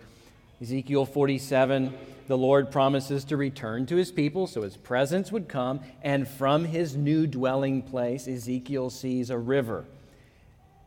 Ezekiel 0.62 1.06
47, 1.06 1.94
the 2.28 2.38
Lord 2.38 2.72
promises 2.72 3.26
to 3.26 3.36
return 3.36 3.86
to 3.88 3.98
his 3.98 4.14
people, 4.14 4.48
so 4.48 4.62
his 4.62 4.78
presence 4.78 5.30
would 5.30 5.50
come, 5.50 5.82
and 6.02 6.26
from 6.26 6.64
his 6.64 6.96
new 6.96 7.28
dwelling 7.28 7.82
place, 7.82 8.30
Ezekiel 8.30 8.90
sees 8.90 9.30
a 9.30 9.38
river. 9.38 9.84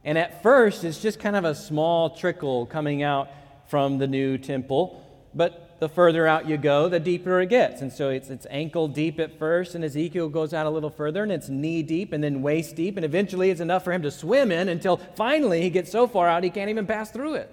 And 0.03 0.17
at 0.17 0.43
first, 0.43 0.83
it's 0.83 1.03
just 1.03 1.21
kind 1.21 1.37
of 1.37 1.45
a 1.45 1.55
small 1.55 2.09
trickle 2.09 2.65
coming 2.65 3.03
out 3.03 3.29
from 3.69 3.99
the 3.99 4.07
new 4.07 4.39
temple, 4.39 5.05
but 5.35 5.64
the 5.81 5.89
further 5.89 6.27
out 6.27 6.49
you 6.49 6.57
go, 6.57 6.89
the 6.89 7.01
deeper 7.01 7.41
it 7.41 7.49
gets. 7.49 7.83
And 7.83 7.93
so 7.93 8.09
it's, 8.09 8.31
it's 8.31 8.47
ankle 8.49 8.89
deep 8.89 9.19
at 9.19 9.39
first, 9.39 9.75
and 9.75 9.85
Ezekiel 9.85 10.29
goes 10.29 10.55
out 10.55 10.67
a 10.67 10.71
little 10.71 10.91
further, 10.91 11.23
and 11.23 11.33
it's 11.33 11.49
knee 11.49 11.83
deep, 11.83 12.13
and 12.13 12.23
then 12.23 12.43
waist 12.43 12.77
deep, 12.77 12.97
and 12.97 13.05
eventually 13.05 13.51
it's 13.51 13.61
enough 13.61 13.85
for 13.85 13.93
him 13.93 14.03
to 14.03 14.11
swim 14.11 14.53
in 14.53 14.69
until 14.69 14.97
finally 14.97 15.61
he 15.61 15.71
gets 15.71 15.91
so 15.91 16.07
far 16.07 16.29
out 16.29 16.45
he 16.45 16.51
can't 16.51 16.71
even 16.71 16.87
pass 16.87 17.11
through 17.11 17.35
it. 17.35 17.51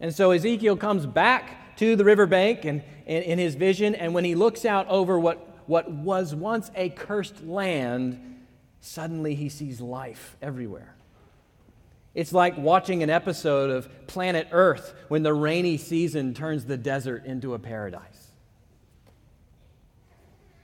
And 0.00 0.14
so 0.14 0.30
Ezekiel 0.30 0.76
comes 0.76 1.06
back 1.06 1.76
to 1.76 1.96
the 1.96 2.04
riverbank 2.04 2.64
and, 2.64 2.82
in, 3.06 3.22
in 3.22 3.38
his 3.38 3.54
vision, 3.54 3.94
and 3.94 4.14
when 4.14 4.24
he 4.24 4.34
looks 4.34 4.64
out 4.64 4.86
over 4.88 5.18
what, 5.18 5.68
what 5.68 5.90
was 5.90 6.34
once 6.34 6.70
a 6.74 6.88
cursed 6.90 7.44
land, 7.44 8.42
suddenly 8.80 9.34
he 9.34 9.48
sees 9.48 9.80
life 9.80 10.36
everywhere. 10.40 10.93
It's 12.14 12.32
like 12.32 12.56
watching 12.56 13.02
an 13.02 13.10
episode 13.10 13.70
of 13.70 14.06
Planet 14.06 14.48
Earth 14.52 14.94
when 15.08 15.24
the 15.24 15.34
rainy 15.34 15.76
season 15.78 16.32
turns 16.32 16.64
the 16.64 16.76
desert 16.76 17.24
into 17.24 17.54
a 17.54 17.58
paradise. 17.58 18.28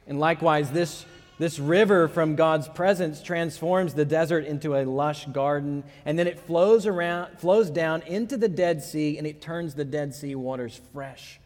And 0.07 0.21
likewise, 0.21 0.71
this, 0.71 1.05
this 1.39 1.59
river 1.59 2.07
from 2.07 2.37
God's 2.37 2.69
presence 2.69 3.21
transforms 3.21 3.95
the 3.95 4.05
desert 4.05 4.45
into 4.45 4.77
a 4.77 4.85
lush 4.85 5.27
garden, 5.27 5.83
and 6.05 6.17
then 6.17 6.29
it 6.29 6.39
flows, 6.39 6.87
around, 6.87 7.39
flows 7.39 7.69
down 7.69 8.03
into 8.03 8.37
the 8.37 8.49
Dead 8.49 8.83
Sea, 8.83 9.19
and 9.19 9.27
it 9.27 9.43
turns 9.43 9.75
the 9.75 9.85
Dead 9.85 10.15
Sea 10.15 10.37
waters 10.37 10.81
fresh. 10.93 11.41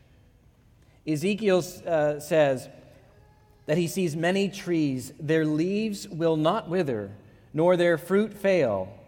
Ezekiel 1.07 1.63
uh, 1.87 2.21
says 2.21 2.69
that 3.67 3.79
he 3.79 3.87
sees 3.87 4.15
many 4.15 4.51
trees, 4.51 5.15
their 5.19 5.47
leaves 5.47 6.07
will 6.09 6.37
not 6.37 6.69
wither, 6.69 7.11
nor 7.55 7.77
their 7.79 7.97
fruit 7.97 8.35
fail 8.35 8.99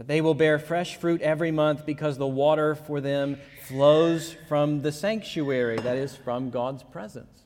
but 0.00 0.06
they 0.06 0.22
will 0.22 0.32
bear 0.32 0.58
fresh 0.58 0.96
fruit 0.96 1.20
every 1.20 1.50
month 1.50 1.84
because 1.84 2.16
the 2.16 2.26
water 2.26 2.74
for 2.74 3.02
them 3.02 3.36
flows 3.68 4.34
from 4.48 4.80
the 4.80 4.90
sanctuary, 4.90 5.76
that 5.76 5.98
is, 5.98 6.16
from 6.16 6.48
God's 6.48 6.82
presence. 6.82 7.42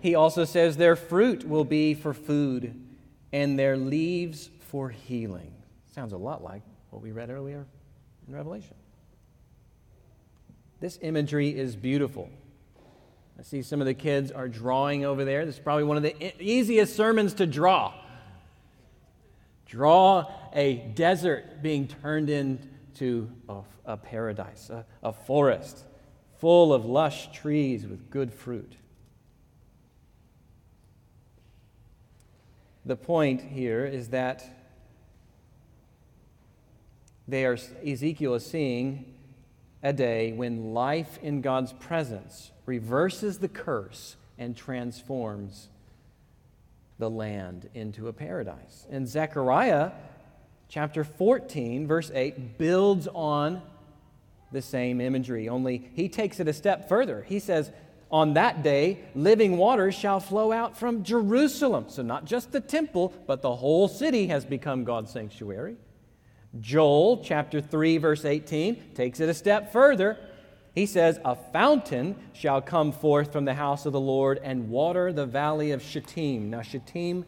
He 0.00 0.16
also 0.16 0.44
says 0.44 0.78
their 0.78 0.96
fruit 0.96 1.48
will 1.48 1.62
be 1.62 1.94
for 1.94 2.12
food 2.12 2.74
and 3.32 3.56
their 3.56 3.76
leaves 3.76 4.50
for 4.58 4.88
healing. 4.88 5.52
Sounds 5.94 6.12
a 6.12 6.16
lot 6.16 6.42
like 6.42 6.62
what 6.90 7.02
we 7.02 7.12
read 7.12 7.30
earlier 7.30 7.64
in 8.26 8.34
Revelation. 8.34 8.74
This 10.80 10.98
imagery 11.02 11.56
is 11.56 11.76
beautiful. 11.76 12.28
I 13.38 13.42
see 13.42 13.62
some 13.62 13.80
of 13.80 13.86
the 13.86 13.94
kids 13.94 14.32
are 14.32 14.48
drawing 14.48 15.04
over 15.04 15.24
there. 15.24 15.46
This 15.46 15.54
is 15.54 15.60
probably 15.60 15.84
one 15.84 15.98
of 15.98 16.02
the 16.02 16.42
easiest 16.42 16.96
sermons 16.96 17.34
to 17.34 17.46
draw 17.46 17.94
Draw 19.66 20.30
a 20.54 20.76
desert 20.94 21.62
being 21.62 21.88
turned 21.88 22.30
into 22.30 23.30
a, 23.48 23.60
a 23.84 23.96
paradise, 23.96 24.70
a, 24.70 24.86
a 25.02 25.12
forest 25.12 25.84
full 26.38 26.72
of 26.72 26.84
lush 26.84 27.32
trees 27.32 27.86
with 27.86 28.10
good 28.10 28.32
fruit. 28.32 28.76
The 32.84 32.96
point 32.96 33.40
here 33.42 33.84
is 33.84 34.08
that 34.10 34.44
they 37.26 37.44
are, 37.44 37.58
Ezekiel 37.84 38.34
is 38.34 38.46
seeing 38.46 39.12
a 39.82 39.92
day 39.92 40.32
when 40.32 40.72
life 40.72 41.18
in 41.22 41.40
God's 41.40 41.72
presence 41.72 42.52
reverses 42.64 43.38
the 43.38 43.48
curse 43.48 44.16
and 44.38 44.56
transforms 44.56 45.68
the 46.98 47.10
land 47.10 47.68
into 47.74 48.08
a 48.08 48.12
paradise. 48.12 48.86
And 48.90 49.06
Zechariah 49.06 49.92
chapter 50.68 51.04
14, 51.04 51.86
verse 51.86 52.10
8, 52.12 52.58
builds 52.58 53.06
on 53.08 53.62
the 54.52 54.62
same 54.62 55.00
imagery, 55.00 55.48
only 55.48 55.90
he 55.94 56.08
takes 56.08 56.40
it 56.40 56.48
a 56.48 56.52
step 56.52 56.88
further. 56.88 57.24
He 57.28 57.38
says, 57.38 57.70
On 58.10 58.34
that 58.34 58.62
day, 58.62 59.00
living 59.14 59.56
waters 59.56 59.94
shall 59.94 60.20
flow 60.20 60.52
out 60.52 60.78
from 60.78 61.02
Jerusalem. 61.02 61.86
So, 61.88 62.02
not 62.02 62.24
just 62.24 62.52
the 62.52 62.60
temple, 62.60 63.12
but 63.26 63.42
the 63.42 63.56
whole 63.56 63.88
city 63.88 64.28
has 64.28 64.44
become 64.44 64.84
God's 64.84 65.10
sanctuary. 65.10 65.76
Joel 66.60 67.22
chapter 67.22 67.60
3, 67.60 67.98
verse 67.98 68.24
18, 68.24 68.94
takes 68.94 69.20
it 69.20 69.28
a 69.28 69.34
step 69.34 69.72
further. 69.72 70.18
He 70.76 70.84
says, 70.84 71.18
A 71.24 71.34
fountain 71.34 72.16
shall 72.34 72.60
come 72.60 72.92
forth 72.92 73.32
from 73.32 73.46
the 73.46 73.54
house 73.54 73.86
of 73.86 73.94
the 73.94 74.00
Lord 74.00 74.38
and 74.44 74.68
water 74.68 75.10
the 75.10 75.24
valley 75.24 75.70
of 75.70 75.82
Shittim. 75.82 76.50
Now, 76.50 76.60
Shittim 76.60 77.24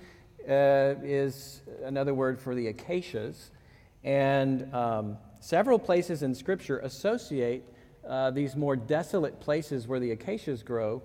uh, 0.46 0.94
is 1.02 1.62
another 1.82 2.12
word 2.12 2.38
for 2.38 2.54
the 2.54 2.66
acacias. 2.66 3.50
And 4.04 4.72
um, 4.74 5.16
several 5.40 5.78
places 5.78 6.22
in 6.22 6.34
Scripture 6.34 6.80
associate 6.80 7.64
uh, 8.06 8.32
these 8.32 8.54
more 8.54 8.76
desolate 8.76 9.40
places 9.40 9.88
where 9.88 9.98
the 9.98 10.10
acacias 10.10 10.62
grow 10.62 11.02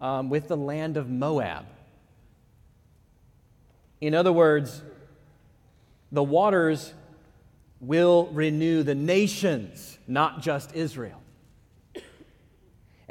um, 0.00 0.30
with 0.30 0.48
the 0.48 0.56
land 0.56 0.96
of 0.96 1.10
Moab. 1.10 1.66
In 4.00 4.14
other 4.14 4.32
words, 4.32 4.82
the 6.10 6.22
waters 6.22 6.94
will 7.80 8.28
renew 8.32 8.82
the 8.82 8.94
nations, 8.94 9.98
not 10.08 10.40
just 10.40 10.74
Israel. 10.74 11.21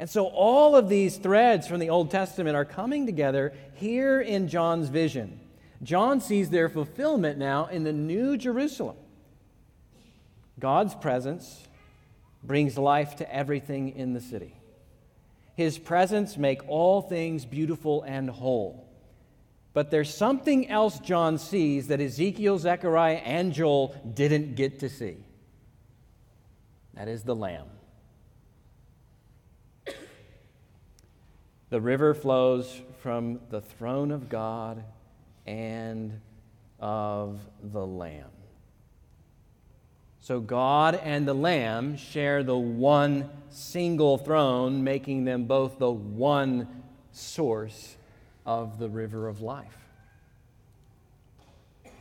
And 0.02 0.10
so 0.10 0.26
all 0.26 0.74
of 0.74 0.88
these 0.88 1.16
threads 1.16 1.68
from 1.68 1.78
the 1.78 1.90
Old 1.90 2.10
Testament 2.10 2.56
are 2.56 2.64
coming 2.64 3.06
together 3.06 3.52
here 3.74 4.20
in 4.20 4.48
John's 4.48 4.88
vision. 4.88 5.38
John 5.80 6.20
sees 6.20 6.50
their 6.50 6.68
fulfillment 6.68 7.38
now 7.38 7.66
in 7.66 7.84
the 7.84 7.92
New 7.92 8.36
Jerusalem. 8.36 8.96
God's 10.58 10.96
presence 10.96 11.68
brings 12.42 12.76
life 12.76 13.14
to 13.18 13.32
everything 13.32 13.90
in 13.90 14.12
the 14.12 14.20
city. 14.20 14.56
His 15.54 15.78
presence 15.78 16.36
make 16.36 16.68
all 16.68 17.00
things 17.02 17.44
beautiful 17.44 18.02
and 18.02 18.28
whole. 18.28 18.88
But 19.72 19.92
there's 19.92 20.12
something 20.12 20.68
else 20.68 20.98
John 20.98 21.38
sees 21.38 21.86
that 21.86 22.00
Ezekiel, 22.00 22.58
Zechariah, 22.58 23.18
and 23.18 23.52
Joel 23.52 23.94
didn't 24.14 24.56
get 24.56 24.80
to 24.80 24.88
see. 24.88 25.18
That 26.94 27.06
is 27.06 27.22
the 27.22 27.36
Lamb. 27.36 27.68
The 31.72 31.80
river 31.80 32.12
flows 32.12 32.82
from 32.98 33.40
the 33.48 33.62
throne 33.62 34.10
of 34.10 34.28
God 34.28 34.84
and 35.46 36.20
of 36.78 37.40
the 37.62 37.86
Lamb. 37.86 38.28
So 40.20 40.38
God 40.38 41.00
and 41.02 41.26
the 41.26 41.32
Lamb 41.32 41.96
share 41.96 42.42
the 42.42 42.58
one 42.58 43.30
single 43.48 44.18
throne, 44.18 44.84
making 44.84 45.24
them 45.24 45.44
both 45.44 45.78
the 45.78 45.90
one 45.90 46.68
source 47.10 47.96
of 48.44 48.78
the 48.78 48.90
river 48.90 49.26
of 49.26 49.40
life. 49.40 49.78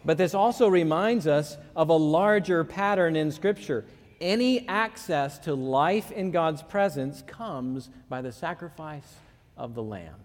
But 0.03 0.17
this 0.17 0.33
also 0.33 0.67
reminds 0.67 1.27
us 1.27 1.55
of 1.77 1.87
a 1.87 1.93
larger 1.93 2.65
pattern 2.65 3.15
in 3.15 3.31
Scripture. 3.31 3.85
Any 4.19 4.67
access 4.67 5.39
to 5.39 5.55
life 5.55 6.11
in 6.11 6.31
God's 6.31 6.61
presence 6.61 7.21
comes 7.25 7.89
by 8.09 8.21
the 8.21 8.33
sacrifice 8.33 9.15
of 9.57 9.75
the 9.75 9.83
Lamb. 9.83 10.15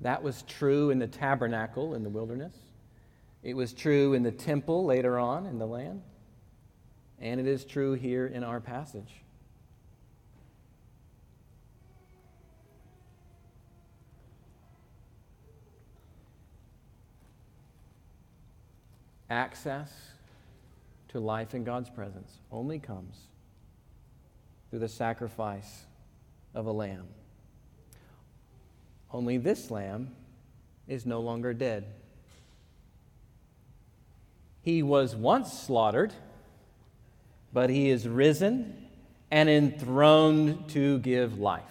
That 0.00 0.22
was 0.22 0.42
true 0.42 0.90
in 0.90 0.98
the 0.98 1.06
tabernacle 1.06 1.94
in 1.94 2.02
the 2.02 2.10
wilderness. 2.10 2.54
It 3.42 3.54
was 3.54 3.72
true 3.72 4.14
in 4.14 4.22
the 4.22 4.32
temple 4.32 4.84
later 4.84 5.18
on 5.18 5.46
in 5.46 5.58
the 5.58 5.66
land. 5.66 6.02
And 7.20 7.40
it 7.40 7.46
is 7.46 7.64
true 7.64 7.94
here 7.94 8.26
in 8.26 8.42
our 8.42 8.60
passage. 8.60 9.22
Access 19.30 19.90
to 21.08 21.18
life 21.20 21.54
in 21.54 21.64
God's 21.64 21.88
presence 21.88 22.40
only 22.52 22.78
comes 22.78 23.16
through 24.74 24.80
the 24.80 24.88
sacrifice 24.88 25.84
of 26.52 26.66
a 26.66 26.72
lamb. 26.72 27.06
Only 29.12 29.36
this 29.38 29.70
lamb 29.70 30.10
is 30.88 31.06
no 31.06 31.20
longer 31.20 31.54
dead. 31.54 31.84
He 34.62 34.82
was 34.82 35.14
once 35.14 35.52
slaughtered, 35.52 36.12
but 37.52 37.70
he 37.70 37.88
is 37.88 38.08
risen 38.08 38.88
and 39.30 39.48
enthroned 39.48 40.68
to 40.70 40.98
give 40.98 41.38
life. 41.38 41.62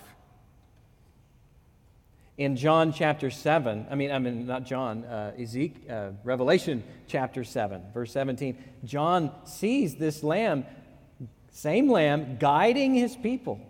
In 2.37 2.55
John 2.55 2.93
chapter 2.93 3.29
7, 3.29 3.87
I 3.91 3.95
mean, 3.95 4.13
I 4.13 4.19
mean, 4.19 4.47
not 4.47 4.65
John, 4.65 5.03
uh, 5.03 5.33
Ezekiel, 5.37 5.93
uh, 5.93 6.11
Revelation 6.23 6.85
chapter 7.07 7.43
7, 7.43 7.81
verse 7.93 8.13
17, 8.13 8.57
John 8.85 9.29
sees 9.43 9.95
this 9.95 10.23
lamb, 10.23 10.65
same 11.53 11.89
lamb, 11.89 12.37
guiding 12.39 12.93
his 12.93 13.15
people, 13.15 13.61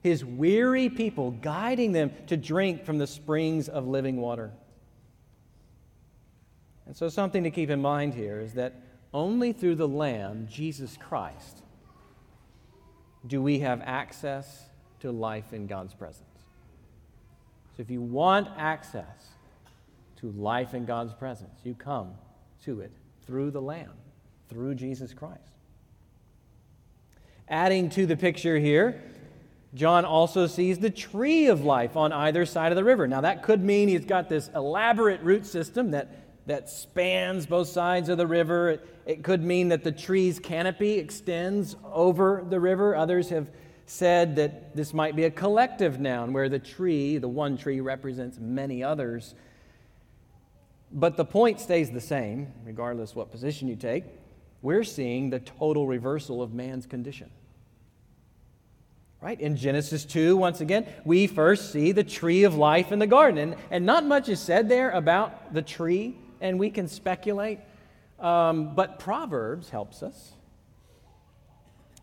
his 0.00 0.24
weary 0.24 0.88
people, 0.88 1.30
guiding 1.30 1.92
them 1.92 2.10
to 2.26 2.36
drink 2.36 2.84
from 2.84 2.98
the 2.98 3.06
springs 3.06 3.68
of 3.68 3.86
living 3.86 4.16
water. 4.16 4.50
And 6.86 6.96
so, 6.96 7.08
something 7.08 7.44
to 7.44 7.50
keep 7.50 7.68
in 7.68 7.80
mind 7.80 8.14
here 8.14 8.40
is 8.40 8.54
that 8.54 8.74
only 9.12 9.52
through 9.52 9.76
the 9.76 9.88
Lamb, 9.88 10.48
Jesus 10.50 10.96
Christ, 10.96 11.62
do 13.26 13.42
we 13.42 13.58
have 13.60 13.82
access 13.84 14.68
to 15.00 15.12
life 15.12 15.52
in 15.52 15.66
God's 15.66 15.94
presence. 15.94 16.24
So, 17.76 17.82
if 17.82 17.90
you 17.90 18.00
want 18.00 18.48
access 18.56 19.28
to 20.16 20.30
life 20.32 20.74
in 20.74 20.84
God's 20.84 21.14
presence, 21.14 21.60
you 21.62 21.74
come 21.74 22.14
to 22.64 22.80
it 22.80 22.92
through 23.26 23.50
the 23.50 23.62
Lamb, 23.62 23.92
through 24.48 24.74
Jesus 24.74 25.14
Christ. 25.14 25.57
Adding 27.50 27.90
to 27.90 28.06
the 28.06 28.16
picture 28.16 28.58
here, 28.58 29.02
John 29.74 30.04
also 30.04 30.46
sees 30.46 30.78
the 30.78 30.90
tree 30.90 31.46
of 31.46 31.64
life 31.64 31.96
on 31.96 32.12
either 32.12 32.46
side 32.46 32.72
of 32.72 32.76
the 32.76 32.84
river. 32.84 33.06
Now, 33.06 33.22
that 33.22 33.42
could 33.42 33.62
mean 33.62 33.88
he's 33.88 34.04
got 34.04 34.28
this 34.28 34.50
elaborate 34.54 35.22
root 35.22 35.46
system 35.46 35.90
that 35.92 36.28
that 36.48 36.70
spans 36.70 37.44
both 37.44 37.68
sides 37.68 38.08
of 38.08 38.16
the 38.16 38.26
river. 38.26 38.70
It, 38.70 38.88
it 39.04 39.22
could 39.22 39.44
mean 39.44 39.68
that 39.68 39.84
the 39.84 39.92
tree's 39.92 40.38
canopy 40.38 40.92
extends 40.94 41.76
over 41.84 42.42
the 42.48 42.58
river. 42.58 42.96
Others 42.96 43.28
have 43.28 43.48
said 43.84 44.36
that 44.36 44.74
this 44.74 44.94
might 44.94 45.14
be 45.14 45.24
a 45.24 45.30
collective 45.30 46.00
noun 46.00 46.32
where 46.32 46.48
the 46.48 46.58
tree, 46.58 47.18
the 47.18 47.28
one 47.28 47.58
tree, 47.58 47.80
represents 47.80 48.38
many 48.38 48.82
others. 48.82 49.34
But 50.90 51.18
the 51.18 51.24
point 51.26 51.60
stays 51.60 51.90
the 51.90 52.00
same, 52.00 52.50
regardless 52.64 53.14
what 53.14 53.30
position 53.30 53.68
you 53.68 53.76
take. 53.76 54.04
We're 54.62 54.84
seeing 54.84 55.28
the 55.28 55.40
total 55.40 55.86
reversal 55.86 56.42
of 56.42 56.54
man's 56.54 56.86
condition. 56.86 57.30
Right? 59.20 59.40
In 59.40 59.56
Genesis 59.56 60.04
2, 60.04 60.36
once 60.36 60.60
again, 60.60 60.86
we 61.04 61.26
first 61.26 61.72
see 61.72 61.90
the 61.90 62.04
tree 62.04 62.44
of 62.44 62.54
life 62.54 62.92
in 62.92 63.00
the 63.00 63.06
garden. 63.06 63.56
And, 63.70 63.84
not 63.84 64.04
much 64.04 64.28
is 64.28 64.38
said 64.38 64.68
there 64.68 64.90
about 64.90 65.52
the 65.52 65.62
tree 65.62 66.16
and 66.40 66.58
we 66.58 66.70
can 66.70 66.86
speculate. 66.86 67.58
Um, 68.20 68.74
but 68.74 69.00
Proverbs 69.00 69.70
helps 69.70 70.02
us. 70.02 70.32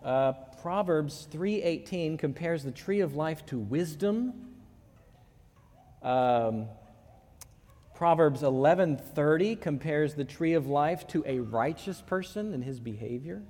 Uh, 0.04 0.34
Proverbs 0.62 1.28
3:18 1.32 2.17
compares 2.17 2.63
the 2.63 2.71
tree 2.71 2.99
of 2.99 3.15
life 3.15 3.45
to 3.47 3.58
wisdom. 3.58 4.56
Um, 6.01 6.67
Proverbs 7.95 8.43
11:30 8.43 9.56
compares 9.56 10.15
the 10.15 10.25
tree 10.25 10.54
of 10.54 10.67
life 10.67 11.08
to 11.08 11.23
a 11.25 11.39
righteous 11.39 12.01
person 12.01 12.54
and 12.54 12.63
his 12.63 12.80
behavior. 12.80 13.41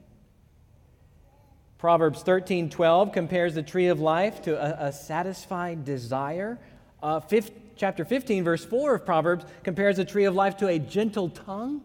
Proverbs 1.77 2.23
13:12 2.23 3.13
compares 3.13 3.55
the 3.55 3.63
tree 3.63 3.87
of 3.87 3.99
life 3.99 4.41
to 4.43 4.55
a, 4.55 4.87
a 4.87 4.91
satisfied 4.91 5.85
desire. 5.85 6.57
Uh, 7.03 7.19
15, 7.19 7.61
chapter 7.75 8.05
15, 8.05 8.43
verse 8.43 8.65
4 8.65 8.95
of 8.95 9.05
Proverbs 9.05 9.45
compares 9.63 9.97
the 9.97 10.05
tree 10.05 10.25
of 10.25 10.33
life 10.33 10.57
to 10.57 10.67
a 10.67 10.79
gentle 10.79 11.29
tongue. 11.29 11.81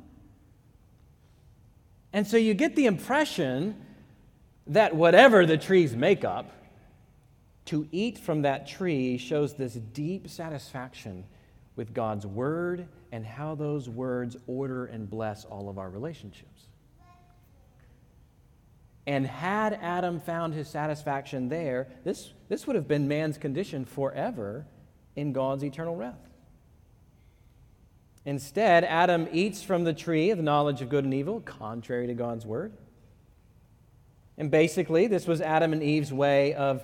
And 2.13 2.27
so 2.27 2.37
you 2.37 2.55
get 2.55 2.77
the 2.77 2.87
impression 2.87 3.77
that 4.67 4.95
whatever 4.95 5.47
the 5.47 5.57
tree's 5.57 5.95
makeup, 5.95 6.53
to 7.67 7.87
eat 7.93 8.19
from 8.19 8.43
that 8.43 8.67
tree 8.67 9.17
shows 9.17 9.55
this 9.55 9.75
deep 9.75 10.29
satisfaction 10.29 11.25
with 11.77 11.95
God's 11.95 12.27
word 12.27 12.89
and 13.13 13.25
how 13.25 13.55
those 13.55 13.89
words 13.89 14.37
order 14.47 14.87
and 14.87 15.09
bless 15.09 15.45
all 15.45 15.69
of 15.69 15.79
our 15.79 15.89
relationships. 15.89 16.70
And 19.07 19.27
had 19.27 19.75
Adam 19.75 20.21
found 20.21 20.55
his 20.55 20.69
satisfaction 20.69 21.49
there, 21.49 21.89
this, 22.05 22.33
this 22.49 22.67
would 22.67 22.77
have 22.77 22.87
been 22.87 23.09
man's 23.09 23.39
condition 23.39 23.85
forever 23.85 24.67
in 25.17 25.33
God's 25.33 25.65
eternal 25.65 25.97
wrath. 25.97 26.31
Instead, 28.25 28.85
Adam 28.85 29.27
eats 29.33 29.63
from 29.63 29.85
the 29.85 29.95
tree 29.95 30.31
of 30.31 30.37
the 30.37 30.43
knowledge 30.43 30.83
of 30.83 30.89
good 30.89 31.05
and 31.05 31.15
evil, 31.15 31.41
contrary 31.41 32.07
to 32.07 32.15
God's 32.15 32.45
word. 32.45 32.73
And 34.37 34.51
basically, 34.51 35.07
this 35.07 35.27
was 35.27 35.41
Adam 35.41 35.73
and 35.73 35.83
Eve's 35.83 36.13
way 36.13 36.55
of 36.55 36.83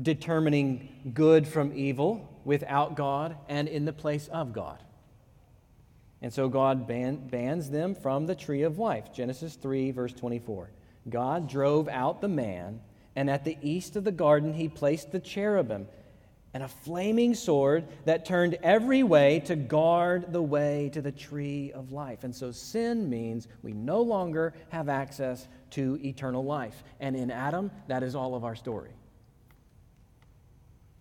determining 0.00 1.12
good 1.14 1.46
from 1.46 1.72
evil 1.74 2.40
without 2.44 2.94
God 2.94 3.36
and 3.48 3.68
in 3.68 3.84
the 3.84 3.92
place 3.92 4.28
of 4.28 4.52
God. 4.52 4.82
And 6.20 6.32
so 6.32 6.48
God 6.48 6.86
ban- 6.86 7.28
bans 7.28 7.70
them 7.70 7.94
from 7.94 8.26
the 8.26 8.34
tree 8.34 8.62
of 8.62 8.78
life. 8.78 9.12
Genesis 9.12 9.56
3, 9.56 9.90
verse 9.90 10.12
24. 10.12 10.70
God 11.08 11.48
drove 11.48 11.88
out 11.88 12.20
the 12.20 12.28
man, 12.28 12.80
and 13.14 13.28
at 13.30 13.44
the 13.44 13.58
east 13.60 13.96
of 13.96 14.04
the 14.04 14.12
garden 14.12 14.52
he 14.52 14.68
placed 14.68 15.12
the 15.12 15.20
cherubim 15.20 15.86
and 16.54 16.62
a 16.62 16.68
flaming 16.68 17.34
sword 17.34 17.84
that 18.04 18.24
turned 18.24 18.56
every 18.62 19.02
way 19.02 19.40
to 19.40 19.56
guard 19.56 20.32
the 20.32 20.40
way 20.40 20.88
to 20.92 21.02
the 21.02 21.10
tree 21.10 21.72
of 21.72 21.90
life. 21.90 22.22
And 22.22 22.34
so 22.34 22.52
sin 22.52 23.10
means 23.10 23.48
we 23.62 23.72
no 23.72 24.00
longer 24.00 24.54
have 24.68 24.88
access 24.88 25.48
to 25.70 25.98
eternal 26.02 26.44
life. 26.44 26.84
And 27.00 27.16
in 27.16 27.32
Adam, 27.32 27.72
that 27.88 28.04
is 28.04 28.14
all 28.14 28.36
of 28.36 28.44
our 28.44 28.54
story. 28.54 28.92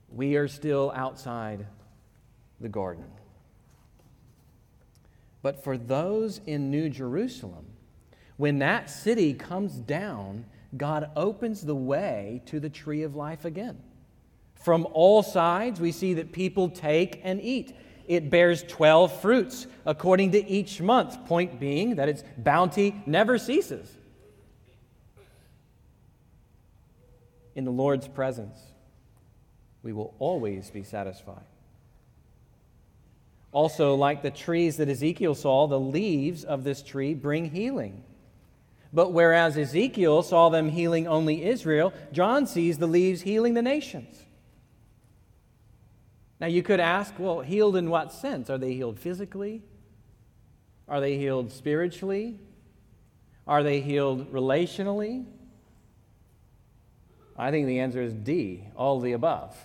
We 0.10 0.38
are 0.38 0.48
still 0.48 0.92
outside 0.96 1.68
the 2.60 2.70
garden. 2.70 3.06
But 5.44 5.64
for 5.64 5.78
those 5.78 6.42
in 6.48 6.72
New 6.72 6.90
Jerusalem, 6.90 7.66
when 8.38 8.60
that 8.60 8.90
city 8.90 9.34
comes 9.34 9.74
down, 9.74 10.46
God 10.76 11.12
opens 11.16 11.62
the 11.62 11.76
way 11.76 12.42
to 12.48 12.60
the 12.60 12.70
tree 12.70 13.04
of 13.04 13.16
life 13.16 13.46
again. 13.46 13.78
From 14.56 14.88
all 14.94 15.22
sides, 15.22 15.80
we 15.80 15.92
see 15.92 16.16
that 16.16 16.32
people 16.32 16.70
take 16.70 17.20
and 17.24 17.42
eat. 17.42 17.76
It 18.08 18.30
bears 18.30 18.64
12 18.64 19.22
fruits 19.22 19.68
according 19.86 20.32
to 20.32 20.48
each 20.48 20.82
month, 20.82 21.26
point 21.26 21.60
being 21.60 21.96
that 21.96 22.10
its 22.10 22.24
bounty 22.38 23.02
never 23.06 23.38
ceases. 23.38 23.98
In 27.56 27.66
the 27.66 27.72
Lord's 27.72 28.08
presence, 28.08 28.58
we 29.84 29.94
will 29.94 30.16
always 30.18 30.72
be 30.72 30.84
satisfied. 30.84 31.44
Also, 33.52 33.94
like 33.94 34.24
the 34.24 34.32
trees 34.32 34.78
that 34.78 34.90
Ezekiel 34.90 35.36
saw, 35.36 35.68
the 35.68 35.80
leaves 35.80 36.44
of 36.44 36.64
this 36.64 36.82
tree 36.82 37.14
bring 37.14 37.52
healing. 37.52 38.04
But 38.94 39.12
whereas 39.12 39.58
Ezekiel 39.58 40.22
saw 40.22 40.50
them 40.50 40.70
healing 40.70 41.08
only 41.08 41.44
Israel, 41.44 41.92
John 42.12 42.46
sees 42.46 42.78
the 42.78 42.88
leaves 42.88 43.24
healing 43.24 43.56
the 43.56 43.64
nations. 43.64 44.24
Now, 46.40 46.48
you 46.48 46.62
could 46.62 46.80
ask, 46.80 47.14
well, 47.18 47.42
healed 47.42 47.76
in 47.76 47.90
what 47.90 48.12
sense? 48.12 48.50
Are 48.50 48.58
they 48.58 48.74
healed 48.74 49.00
physically? 49.00 49.64
Are 50.88 51.00
they 51.00 51.18
healed 51.18 51.52
spiritually? 51.52 52.40
Are 53.48 53.64
they 53.64 53.82
healed 53.82 54.32
relationally? 54.32 55.26
I 57.38 57.50
think 57.50 57.66
the 57.66 57.80
answer 57.80 58.02
is 58.02 58.14
D, 58.14 58.66
all 58.76 59.00
the 59.00 59.14
above. 59.14 59.58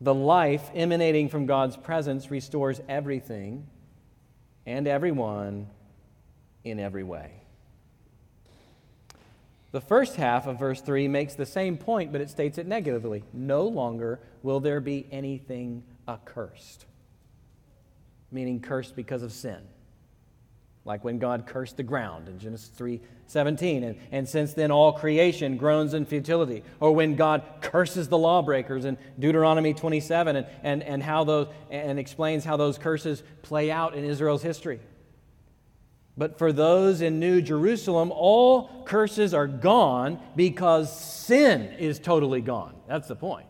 The 0.00 0.14
life 0.14 0.70
emanating 0.74 1.28
from 1.28 1.46
God's 1.46 1.76
presence 1.76 2.30
restores 2.30 2.80
everything 2.88 3.66
and 4.66 4.86
everyone 4.86 5.68
in 6.64 6.80
every 6.80 7.04
way. 7.04 7.30
The 9.72 9.80
first 9.80 10.16
half 10.16 10.46
of 10.46 10.58
verse 10.58 10.80
3 10.80 11.08
makes 11.08 11.34
the 11.34 11.46
same 11.46 11.76
point, 11.76 12.12
but 12.12 12.20
it 12.20 12.30
states 12.30 12.58
it 12.58 12.66
negatively. 12.66 13.24
No 13.32 13.64
longer 13.64 14.20
will 14.42 14.60
there 14.60 14.80
be 14.80 15.06
anything 15.10 15.82
accursed, 16.06 16.86
meaning 18.30 18.60
cursed 18.60 18.94
because 18.94 19.22
of 19.22 19.32
sin. 19.32 19.58
Like 20.84 21.02
when 21.02 21.18
God 21.18 21.46
cursed 21.46 21.76
the 21.76 21.82
ground 21.82 22.28
in 22.28 22.38
Genesis 22.38 22.68
3 22.68 23.00
17. 23.26 23.84
And, 23.84 23.98
and 24.12 24.28
since 24.28 24.52
then, 24.52 24.70
all 24.70 24.92
creation 24.92 25.56
groans 25.56 25.94
in 25.94 26.04
futility. 26.04 26.62
Or 26.80 26.92
when 26.94 27.16
God 27.16 27.42
curses 27.60 28.08
the 28.08 28.18
lawbreakers 28.18 28.84
in 28.84 28.98
Deuteronomy 29.18 29.74
27 29.74 30.36
and, 30.36 30.46
and, 30.62 30.82
and, 30.82 31.02
how 31.02 31.24
those, 31.24 31.48
and 31.70 31.98
explains 31.98 32.44
how 32.44 32.56
those 32.56 32.78
curses 32.78 33.22
play 33.42 33.70
out 33.70 33.94
in 33.94 34.04
Israel's 34.04 34.42
history. 34.42 34.80
But 36.16 36.38
for 36.38 36.52
those 36.52 37.00
in 37.00 37.18
New 37.18 37.42
Jerusalem, 37.42 38.12
all 38.14 38.84
curses 38.84 39.34
are 39.34 39.48
gone 39.48 40.20
because 40.36 40.96
sin 40.96 41.72
is 41.78 41.98
totally 41.98 42.40
gone. 42.40 42.74
That's 42.86 43.08
the 43.08 43.16
point. 43.16 43.46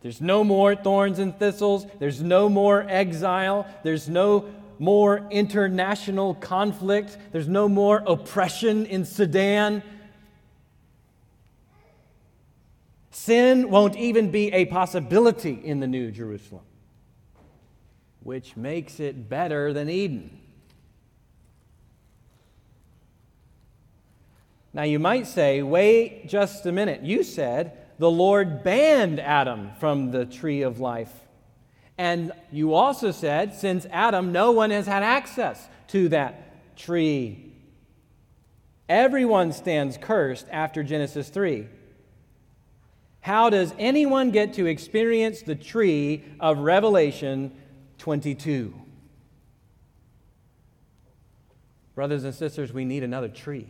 There's 0.00 0.20
no 0.20 0.42
more 0.42 0.74
thorns 0.74 1.20
and 1.20 1.38
thistles. 1.38 1.86
There's 2.00 2.20
no 2.20 2.48
more 2.48 2.84
exile. 2.88 3.66
There's 3.84 4.08
no 4.08 4.46
more 4.80 5.24
international 5.30 6.34
conflict. 6.34 7.16
There's 7.30 7.46
no 7.46 7.68
more 7.68 8.02
oppression 8.04 8.84
in 8.86 9.04
Sudan. 9.04 9.84
Sin 13.12 13.70
won't 13.70 13.94
even 13.94 14.32
be 14.32 14.52
a 14.52 14.64
possibility 14.64 15.52
in 15.52 15.78
the 15.78 15.86
New 15.86 16.10
Jerusalem, 16.10 16.64
which 18.24 18.56
makes 18.56 18.98
it 18.98 19.28
better 19.28 19.72
than 19.72 19.88
Eden. 19.88 20.41
Now, 24.74 24.84
you 24.84 24.98
might 24.98 25.26
say, 25.26 25.62
wait 25.62 26.28
just 26.28 26.64
a 26.64 26.72
minute. 26.72 27.02
You 27.02 27.24
said 27.24 27.76
the 27.98 28.10
Lord 28.10 28.62
banned 28.62 29.20
Adam 29.20 29.70
from 29.78 30.10
the 30.10 30.24
tree 30.24 30.62
of 30.62 30.80
life. 30.80 31.12
And 31.98 32.32
you 32.50 32.72
also 32.74 33.10
said, 33.10 33.54
since 33.54 33.86
Adam, 33.90 34.32
no 34.32 34.52
one 34.52 34.70
has 34.70 34.86
had 34.86 35.02
access 35.02 35.68
to 35.88 36.08
that 36.08 36.76
tree. 36.76 37.52
Everyone 38.88 39.52
stands 39.52 39.98
cursed 39.98 40.46
after 40.50 40.82
Genesis 40.82 41.28
3. 41.28 41.68
How 43.20 43.50
does 43.50 43.72
anyone 43.78 44.30
get 44.30 44.54
to 44.54 44.66
experience 44.66 45.42
the 45.42 45.54
tree 45.54 46.24
of 46.40 46.58
Revelation 46.58 47.52
22? 47.98 48.74
Brothers 51.94 52.24
and 52.24 52.34
sisters, 52.34 52.72
we 52.72 52.84
need 52.84 53.04
another 53.04 53.28
tree. 53.28 53.68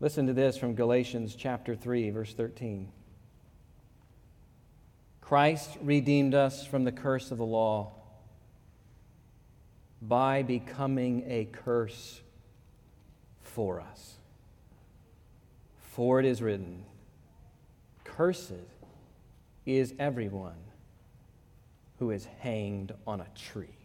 Listen 0.00 0.28
to 0.28 0.32
this 0.32 0.56
from 0.56 0.76
Galatians 0.76 1.34
chapter 1.34 1.74
3, 1.74 2.10
verse 2.10 2.32
13. 2.32 2.88
Christ 5.20 5.70
redeemed 5.82 6.34
us 6.34 6.64
from 6.64 6.84
the 6.84 6.92
curse 6.92 7.32
of 7.32 7.38
the 7.38 7.44
law 7.44 7.92
by 10.00 10.44
becoming 10.44 11.24
a 11.26 11.46
curse 11.46 12.20
for 13.42 13.80
us. 13.80 14.14
For 15.78 16.20
it 16.20 16.26
is 16.26 16.40
written, 16.40 16.84
Cursed 18.04 18.52
is 19.66 19.94
everyone 19.98 20.62
who 21.98 22.12
is 22.12 22.28
hanged 22.38 22.92
on 23.04 23.20
a 23.20 23.26
tree. 23.34 23.77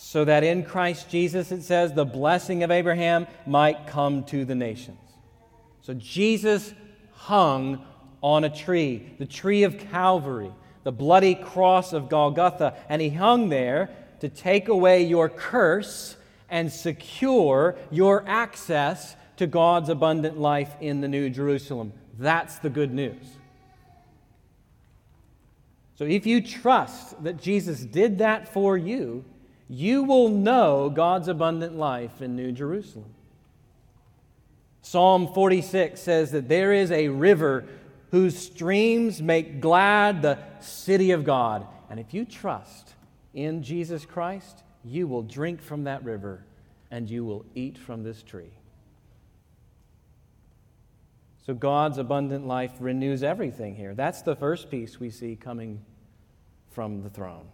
So 0.00 0.24
that 0.24 0.44
in 0.44 0.62
Christ 0.62 1.10
Jesus, 1.10 1.50
it 1.50 1.62
says, 1.62 1.92
the 1.92 2.04
blessing 2.04 2.62
of 2.62 2.70
Abraham 2.70 3.26
might 3.46 3.88
come 3.88 4.22
to 4.26 4.44
the 4.44 4.54
nations. 4.54 5.00
So 5.80 5.92
Jesus 5.92 6.72
hung 7.14 7.84
on 8.22 8.44
a 8.44 8.48
tree, 8.48 9.12
the 9.18 9.26
tree 9.26 9.64
of 9.64 9.76
Calvary, 9.90 10.52
the 10.84 10.92
bloody 10.92 11.34
cross 11.34 11.92
of 11.92 12.08
Golgotha, 12.08 12.76
and 12.88 13.02
he 13.02 13.10
hung 13.10 13.48
there 13.48 13.90
to 14.20 14.28
take 14.28 14.68
away 14.68 15.02
your 15.02 15.28
curse 15.28 16.16
and 16.48 16.72
secure 16.72 17.76
your 17.90 18.24
access 18.28 19.16
to 19.36 19.48
God's 19.48 19.88
abundant 19.88 20.38
life 20.38 20.76
in 20.80 21.00
the 21.00 21.08
New 21.08 21.28
Jerusalem. 21.28 21.92
That's 22.20 22.60
the 22.60 22.70
good 22.70 22.94
news. 22.94 23.26
So 25.96 26.04
if 26.04 26.24
you 26.24 26.40
trust 26.40 27.20
that 27.24 27.38
Jesus 27.42 27.80
did 27.80 28.18
that 28.18 28.52
for 28.52 28.78
you, 28.78 29.24
you 29.68 30.02
will 30.02 30.28
know 30.28 30.88
God's 30.88 31.28
abundant 31.28 31.76
life 31.76 32.22
in 32.22 32.34
New 32.34 32.52
Jerusalem. 32.52 33.14
Psalm 34.82 35.32
46 35.34 36.00
says 36.00 36.30
that 36.30 36.48
there 36.48 36.72
is 36.72 36.90
a 36.90 37.08
river 37.08 37.66
whose 38.10 38.38
streams 38.38 39.20
make 39.20 39.60
glad 39.60 40.22
the 40.22 40.38
city 40.60 41.10
of 41.10 41.24
God. 41.24 41.66
And 41.90 42.00
if 42.00 42.14
you 42.14 42.24
trust 42.24 42.94
in 43.34 43.62
Jesus 43.62 44.06
Christ, 44.06 44.62
you 44.82 45.06
will 45.06 45.22
drink 45.22 45.60
from 45.60 45.84
that 45.84 46.02
river 46.04 46.44
and 46.90 47.08
you 47.10 47.24
will 47.24 47.44
eat 47.54 47.76
from 47.76 48.02
this 48.02 48.22
tree. 48.22 48.52
So 51.44 51.52
God's 51.52 51.98
abundant 51.98 52.46
life 52.46 52.72
renews 52.78 53.22
everything 53.22 53.74
here. 53.74 53.94
That's 53.94 54.22
the 54.22 54.36
first 54.36 54.70
piece 54.70 54.98
we 54.98 55.10
see 55.10 55.36
coming 55.36 55.82
from 56.70 57.02
the 57.02 57.10
throne. 57.10 57.48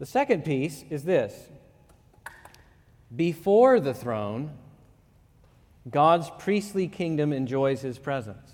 The 0.00 0.06
second 0.06 0.46
piece 0.46 0.82
is 0.88 1.04
this 1.04 1.34
before 3.14 3.80
the 3.80 3.92
throne, 3.92 4.50
God's 5.88 6.30
priestly 6.38 6.88
kingdom 6.88 7.32
enjoys 7.34 7.82
his 7.82 7.98
presence. 7.98 8.50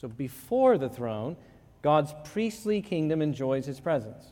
So 0.00 0.06
before 0.06 0.78
the 0.78 0.88
throne, 0.88 1.36
God's 1.82 2.14
priestly 2.24 2.82
kingdom 2.82 3.20
enjoys 3.20 3.66
his 3.66 3.80
presence. 3.80 4.24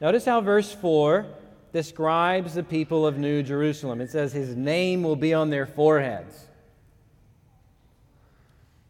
Notice 0.00 0.24
how 0.24 0.40
verse 0.40 0.72
4 0.72 1.26
describes 1.72 2.54
the 2.54 2.62
people 2.62 3.06
of 3.06 3.18
New 3.18 3.42
Jerusalem. 3.42 4.00
It 4.00 4.10
says, 4.10 4.32
His 4.32 4.54
name 4.54 5.02
will 5.02 5.16
be 5.16 5.34
on 5.34 5.50
their 5.50 5.66
foreheads. 5.66 6.46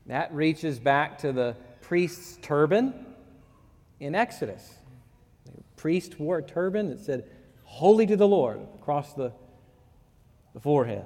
That 0.07 0.35
reaches 0.35 0.79
back 0.79 1.19
to 1.19 1.33
the 1.33 1.57
priest's 1.81 2.37
turban 2.43 2.93
in 4.01 4.15
Exodus 4.15 4.81
priest 5.85 6.19
wore 6.19 6.39
a 6.39 6.43
turban 6.43 6.89
that 6.89 6.99
said, 6.99 7.29
Holy 7.65 8.07
to 8.07 8.17
the 8.17 8.27
Lord, 8.27 8.59
across 8.81 9.13
the, 9.13 9.33
the 10.55 10.61
forehead. 10.61 11.05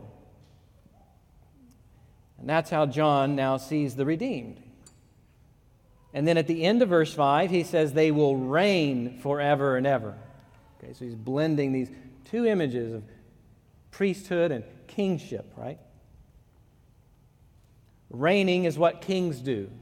And 2.38 2.48
that's 2.48 2.70
how 2.70 2.86
John 2.86 3.34
now 3.34 3.56
sees 3.56 3.96
the 3.96 4.06
redeemed. 4.06 4.62
And 6.14 6.28
then 6.28 6.38
at 6.38 6.46
the 6.46 6.62
end 6.62 6.80
of 6.82 6.90
verse 6.90 7.12
5, 7.12 7.50
he 7.50 7.64
says, 7.64 7.92
They 7.92 8.12
will 8.12 8.36
reign 8.36 9.18
forever 9.18 9.76
and 9.76 9.84
ever. 9.84 10.14
Okay, 10.78 10.92
so 10.92 11.04
he's 11.04 11.16
blending 11.16 11.72
these 11.72 11.90
two 12.26 12.46
images 12.46 12.94
of 12.94 13.02
priesthood 13.90 14.52
and 14.52 14.62
kingship, 14.86 15.52
right? 15.56 15.80
Reigning 18.10 18.62
is 18.62 18.78
what 18.78 19.00
kings 19.00 19.40
do. 19.40 19.72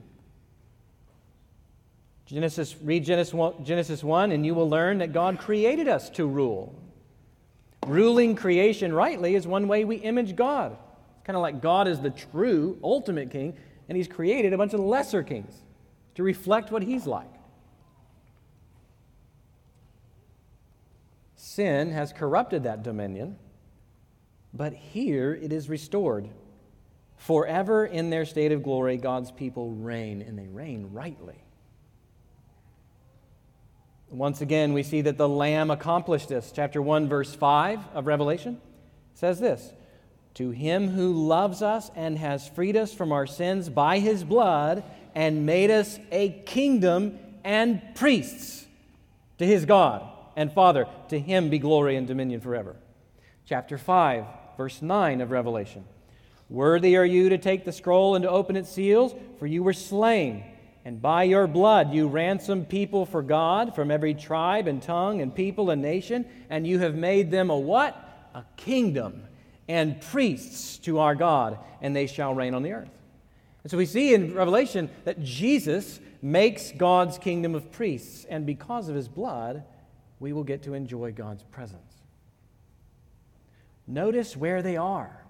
Genesis, 2.27 2.75
read 2.83 3.05
Genesis 3.05 3.33
1, 3.33 3.65
Genesis 3.65 4.03
1, 4.03 4.33
and 4.33 4.45
you 4.45 4.55
will 4.55 4.69
learn 4.69 4.99
that 4.99 5.12
God 5.12 5.39
created 5.39 5.87
us 5.87 6.11
to 6.11 6.27
rule. 6.27 6.75
Ruling 7.87 8.35
creation 8.35 8.93
rightly 8.93 9.37
is 9.37 9.47
one 9.47 9.69
way 9.69 9.85
we 9.85 9.97
image 9.97 10.35
God. 10.35 10.73
It's 10.73 11.25
kind 11.25 11.37
of 11.37 11.43
like 11.43 11.62
God 11.62 11.87
is 11.87 12.01
the 12.01 12.11
true, 12.11 12.79
ultimate 12.83 13.31
king, 13.31 13.57
and 13.89 13.97
He's 13.97 14.09
created 14.09 14.53
a 14.53 14.59
bunch 14.59 14.75
of 14.75 14.81
lesser 14.81 15.23
kings 15.23 15.55
to 16.17 16.25
reflect 16.25 16.73
what 16.73 16.83
He's 16.83 17.07
like. 17.07 17.31
Sin 21.37 21.93
has 21.93 22.12
corrupted 22.12 22.65
that 22.65 22.83
dominion, 22.83 23.37
but 24.53 24.73
here 24.73 25.33
it 25.33 25.53
is 25.53 25.69
restored. 25.69 26.29
Forever 27.19 27.87
in 27.87 28.11
their 28.11 28.25
state 28.25 28.51
of 28.51 28.65
glory, 28.65 28.97
God's 28.97 29.31
people 29.31 29.71
reign, 29.71 30.23
and 30.23 30.37
they 30.37 30.49
reign 30.49 30.91
rightly. 30.93 31.46
Once 34.11 34.40
again, 34.40 34.73
we 34.73 34.83
see 34.83 35.01
that 35.01 35.19
the 35.19 35.29
Lamb 35.29 35.71
accomplished 35.71 36.29
this. 36.29 36.53
Chapter 36.55 36.81
1, 36.81 37.09
verse 37.09 37.35
5 37.35 37.81
of 37.95 38.07
Revelation 38.07 38.61
says 39.14 39.40
this 39.40 39.73
To 40.35 40.51
him 40.51 40.88
who 40.88 41.12
loves 41.27 41.61
us 41.61 41.90
and 41.97 42.16
has 42.19 42.49
freed 42.49 42.77
us 42.77 42.95
from 42.95 43.11
our 43.11 43.27
sins 43.27 43.69
by 43.69 43.99
his 43.99 44.23
blood 44.23 44.85
and 45.14 45.45
made 45.45 45.71
us 45.71 45.99
a 46.12 46.31
kingdom 46.47 47.19
and 47.42 47.83
priests 47.95 48.64
to 49.38 49.47
his 49.47 49.64
God 49.64 50.09
and 50.37 50.53
Father, 50.53 50.87
to 51.09 51.19
him 51.19 51.49
be 51.49 51.59
glory 51.59 51.97
and 51.97 52.07
dominion 52.07 52.40
forever. 52.40 52.77
Chapter 53.47 53.79
5, 53.79 54.25
verse 54.57 54.83
9 54.83 55.21
of 55.21 55.31
Revelation 55.31 55.85
Worthy 56.49 56.97
are 56.97 57.05
you 57.05 57.31
to 57.31 57.38
take 57.38 57.64
the 57.64 57.73
scroll 57.73 58.14
and 58.14 58.23
to 58.23 58.31
open 58.31 58.55
its 58.55 58.71
seals, 58.71 59.14
for 59.38 59.47
you 59.47 59.64
were 59.64 59.73
slain 59.73 60.45
and 60.87 61.03
by 61.03 61.25
your 61.25 61.49
blood 61.49 61.92
you 61.92 62.07
ransomed 62.07 62.68
people 62.68 63.07
for 63.07 63.20
God 63.20 63.75
from 63.75 63.90
every 63.90 64.14
tribe 64.14 64.68
and 64.68 64.81
tongue 64.81 65.20
and 65.20 65.35
people 65.35 65.70
and 65.70 65.83
nation, 65.83 66.25
and 66.49 66.64
you 66.64 66.79
have 66.79 66.94
made 66.94 67.33
them 67.33 67.51
a 67.51 67.59
what? 67.59 68.31
A 68.37 68.44
kingdom 68.57 69.25
and 69.66 70.01
priests 70.01 70.79
to 70.79 71.01
our 71.01 71.16
God, 71.16 71.59
and 71.83 71.96
they 71.96 72.07
shall 72.07 72.35
reign 72.35 72.55
on 72.55 72.62
the 72.62 72.70
earth. 72.70 72.88
And 73.64 73.70
so 73.72 73.77
we 73.77 73.85
see 73.85 74.14
in 74.14 74.33
Revelation 74.33 74.88
that 75.03 75.20
Jesus 75.25 75.99
makes 76.22 76.70
God's 76.70 77.18
kingdom 77.18 77.57
of 77.57 77.72
priests, 77.72 78.25
and 78.25 78.46
because 78.46 78.88
of 78.88 78.94
his 78.94 79.09
blood, 79.09 79.64
we 80.20 80.33
will 80.33 80.44
get 80.44 80.62
to 80.62 80.75
enjoy 80.75 81.11
God's 81.11 81.42
presence. 81.42 81.94
Notice 83.88 84.37
where 84.37 84.62
they 84.62 84.77
are. 84.77 85.25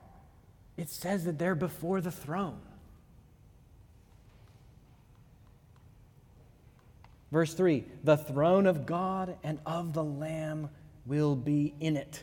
It 0.76 0.90
says 0.90 1.24
that 1.24 1.38
they're 1.38 1.54
before 1.54 2.02
the 2.02 2.10
throne. 2.10 2.60
Verse 7.32 7.54
3 7.54 7.84
The 8.04 8.16
throne 8.16 8.66
of 8.66 8.86
God 8.86 9.36
and 9.42 9.58
of 9.66 9.92
the 9.92 10.04
Lamb 10.04 10.70
will 11.04 11.36
be 11.36 11.74
in 11.80 11.96
it. 11.96 12.22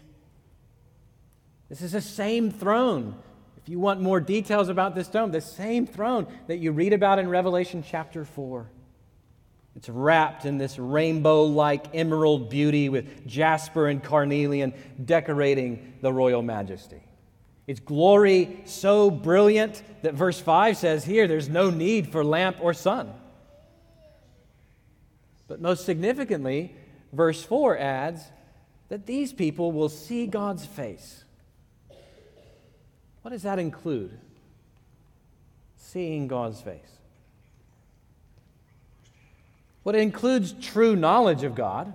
This 1.70 1.82
is 1.82 1.94
the 1.94 2.02
same 2.02 2.52
throne. 2.52 3.16
If 3.58 3.70
you 3.70 3.80
want 3.80 4.02
more 4.02 4.20
details 4.20 4.68
about 4.68 4.94
this 4.94 5.08
throne, 5.08 5.32
the 5.32 5.42
same 5.42 5.88
throne 5.88 6.28
that 6.48 6.58
you 6.58 6.72
read 6.72 6.92
about 6.92 7.18
in 7.18 7.30
Revelation 7.30 7.84
chapter 7.88 8.26
4. 8.26 8.70
It's 9.76 9.90
wrapped 9.90 10.46
in 10.46 10.58
this 10.58 10.78
rainbow 10.78 11.44
like 11.44 11.96
emerald 11.96 12.50
beauty 12.50 12.90
with 12.90 13.26
jasper 13.26 13.88
and 13.88 14.04
carnelian 14.04 14.74
decorating 15.04 15.94
the 16.02 16.14
royal 16.14 16.42
majesty. 16.42 17.02
Its 17.66 17.80
glory 17.80 18.62
so 18.66 19.10
brilliant 19.10 19.82
that 20.04 20.14
verse 20.14 20.40
5 20.40 20.78
says 20.78 21.06
here 21.06 21.28
there's 21.28 21.50
no 21.50 21.70
need 21.70 22.12
for 22.12 22.24
lamp 22.24 22.58
or 22.62 22.74
sun. 22.74 23.14
But 25.48 25.62
most 25.62 25.86
significantly, 25.86 26.76
verse 27.12 27.44
4 27.44 27.78
adds 27.78 28.24
that 28.90 29.06
these 29.06 29.34
people 29.34 29.72
will 29.72 29.90
see 29.90 30.28
God's 30.28 30.66
face. 30.66 31.24
What 33.22 33.32
does 33.32 33.44
that 33.44 33.60
include? 33.60 34.18
Seeing 35.78 36.28
God's 36.28 36.62
face. 36.62 36.80
Well, 39.84 39.96
it 39.96 40.02
includes 40.02 40.54
true 40.54 40.96
knowledge 40.96 41.44
of 41.44 41.56
God. 41.56 41.94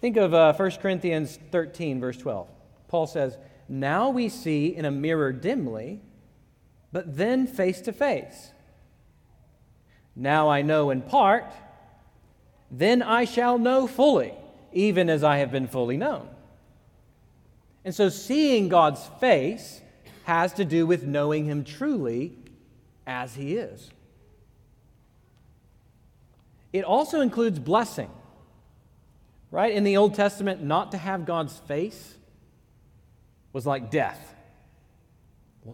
Think 0.00 0.16
of 0.16 0.32
uh, 0.32 0.52
1 0.54 0.70
Corinthians 0.82 1.38
13, 1.50 2.00
verse 2.00 2.16
12. 2.16 2.48
Paul 2.88 3.06
says, 3.06 3.36
Now 3.68 4.10
we 4.10 4.28
see 4.28 4.74
in 4.74 4.84
a 4.84 4.90
mirror 4.90 5.32
dimly, 5.32 6.00
but 6.92 7.16
then 7.16 7.46
face 7.46 7.80
to 7.82 7.92
face. 7.92 8.52
Now 10.16 10.48
I 10.48 10.62
know 10.62 10.90
in 10.90 11.02
part, 11.02 11.44
then 12.70 13.02
I 13.02 13.26
shall 13.26 13.58
know 13.58 13.86
fully, 13.86 14.32
even 14.72 15.08
as 15.10 15.22
I 15.22 15.38
have 15.38 15.52
been 15.52 15.68
fully 15.68 15.96
known. 15.96 16.28
And 17.84 17.94
so 17.94 18.08
seeing 18.08 18.68
God's 18.68 19.04
face 19.20 19.80
has 20.24 20.54
to 20.54 20.64
do 20.64 20.86
with 20.86 21.04
knowing 21.04 21.44
Him 21.44 21.62
truly 21.62 22.32
as 23.06 23.34
He 23.34 23.56
is. 23.56 23.90
It 26.72 26.84
also 26.84 27.20
includes 27.20 27.58
blessing. 27.58 28.10
Right? 29.50 29.72
In 29.72 29.84
the 29.84 29.96
Old 29.96 30.14
Testament, 30.14 30.62
not 30.62 30.90
to 30.90 30.98
have 30.98 31.24
God's 31.24 31.56
face 31.60 32.14
was 33.52 33.64
like 33.64 33.90
death. 33.90 34.34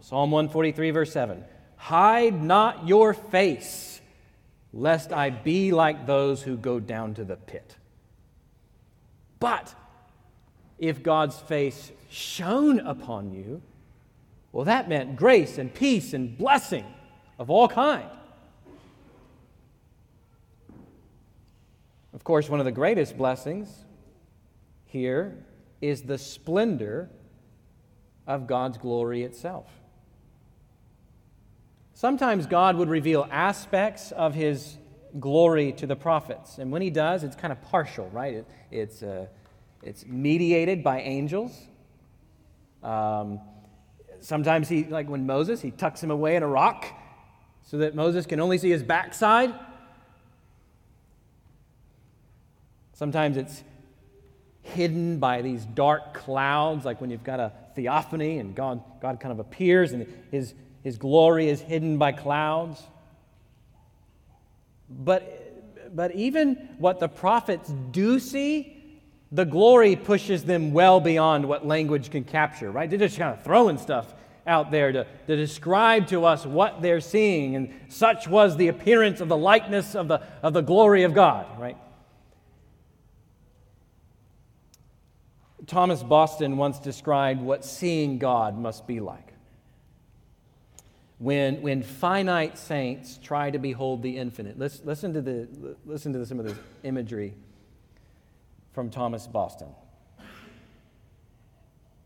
Psalm 0.02 0.30
143, 0.30 0.90
verse 0.90 1.12
7 1.12 1.44
Hide 1.76 2.40
not 2.40 2.86
your 2.86 3.12
face, 3.12 3.91
lest 4.72 5.12
I 5.12 5.30
be 5.30 5.72
like 5.72 6.06
those 6.06 6.42
who 6.42 6.56
go 6.56 6.80
down 6.80 7.14
to 7.14 7.24
the 7.24 7.36
pit. 7.36 7.76
But 9.38 9.74
if 10.78 11.02
God's 11.02 11.38
face 11.38 11.92
shone 12.08 12.80
upon 12.80 13.32
you, 13.32 13.62
well, 14.52 14.64
that 14.64 14.88
meant 14.88 15.16
grace 15.16 15.58
and 15.58 15.72
peace 15.72 16.12
and 16.12 16.36
blessing 16.36 16.84
of 17.38 17.50
all 17.50 17.68
kind. 17.68 18.08
Of 22.12 22.24
course, 22.24 22.48
one 22.48 22.60
of 22.60 22.66
the 22.66 22.72
greatest 22.72 23.16
blessings 23.16 23.84
here 24.86 25.44
is 25.80 26.02
the 26.02 26.18
splendor 26.18 27.10
of 28.26 28.46
God's 28.46 28.78
glory 28.78 29.22
itself. 29.22 29.66
Sometimes 32.02 32.46
God 32.46 32.74
would 32.78 32.88
reveal 32.88 33.28
aspects 33.30 34.10
of 34.10 34.34
his 34.34 34.76
glory 35.20 35.70
to 35.74 35.86
the 35.86 35.94
prophets. 35.94 36.58
And 36.58 36.72
when 36.72 36.82
he 36.82 36.90
does, 36.90 37.22
it's 37.22 37.36
kind 37.36 37.52
of 37.52 37.62
partial, 37.62 38.10
right? 38.10 38.34
It, 38.34 38.46
it's, 38.72 39.04
uh, 39.04 39.26
it's 39.84 40.04
mediated 40.04 40.82
by 40.82 41.02
angels. 41.02 41.56
Um, 42.82 43.38
sometimes 44.18 44.68
he, 44.68 44.82
like 44.82 45.08
when 45.08 45.26
Moses, 45.26 45.62
he 45.62 45.70
tucks 45.70 46.02
him 46.02 46.10
away 46.10 46.34
in 46.34 46.42
a 46.42 46.48
rock 46.48 46.86
so 47.70 47.78
that 47.78 47.94
Moses 47.94 48.26
can 48.26 48.40
only 48.40 48.58
see 48.58 48.70
his 48.70 48.82
backside. 48.82 49.54
Sometimes 52.94 53.36
it's 53.36 53.62
hidden 54.62 55.20
by 55.20 55.40
these 55.40 55.64
dark 55.66 56.14
clouds, 56.14 56.84
like 56.84 57.00
when 57.00 57.10
you've 57.10 57.22
got 57.22 57.38
a 57.38 57.52
theophany 57.76 58.38
and 58.38 58.56
God, 58.56 58.82
God 59.00 59.20
kind 59.20 59.30
of 59.30 59.38
appears 59.38 59.92
and 59.92 60.12
his, 60.32 60.52
his 60.82 60.98
glory 60.98 61.48
is 61.48 61.60
hidden 61.60 61.98
by 61.98 62.12
clouds. 62.12 62.82
But, 64.90 65.94
but 65.94 66.14
even 66.14 66.54
what 66.78 67.00
the 67.00 67.08
prophets 67.08 67.72
do 67.90 68.18
see, 68.18 68.78
the 69.30 69.44
glory 69.44 69.96
pushes 69.96 70.44
them 70.44 70.72
well 70.72 71.00
beyond 71.00 71.46
what 71.46 71.66
language 71.66 72.10
can 72.10 72.24
capture, 72.24 72.70
right? 72.70 72.90
They're 72.90 72.98
just 72.98 73.16
kind 73.16 73.34
of 73.34 73.42
throwing 73.44 73.78
stuff 73.78 74.12
out 74.46 74.70
there 74.70 74.92
to, 74.92 75.06
to 75.26 75.36
describe 75.36 76.08
to 76.08 76.24
us 76.24 76.44
what 76.44 76.82
they're 76.82 77.00
seeing. 77.00 77.54
And 77.56 77.72
such 77.88 78.26
was 78.26 78.56
the 78.56 78.68
appearance 78.68 79.20
of 79.20 79.28
the 79.28 79.36
likeness 79.36 79.94
of 79.94 80.08
the, 80.08 80.20
of 80.42 80.52
the 80.52 80.60
glory 80.60 81.04
of 81.04 81.14
God, 81.14 81.46
right? 81.60 81.76
Thomas 85.66 86.02
Boston 86.02 86.56
once 86.56 86.80
described 86.80 87.40
what 87.40 87.64
seeing 87.64 88.18
God 88.18 88.58
must 88.58 88.86
be 88.86 89.00
like. 89.00 89.31
When, 91.22 91.62
when 91.62 91.84
finite 91.84 92.58
saints 92.58 93.16
try 93.22 93.52
to 93.52 93.58
behold 93.60 94.02
the 94.02 94.18
infinite. 94.18 94.58
Listen, 94.58 94.84
listen, 94.84 95.14
to, 95.14 95.20
the, 95.22 95.76
listen 95.86 96.12
to 96.14 96.26
some 96.26 96.40
of 96.40 96.46
this 96.46 96.58
imagery 96.82 97.34
from 98.72 98.90
Thomas 98.90 99.28
Boston. 99.28 99.68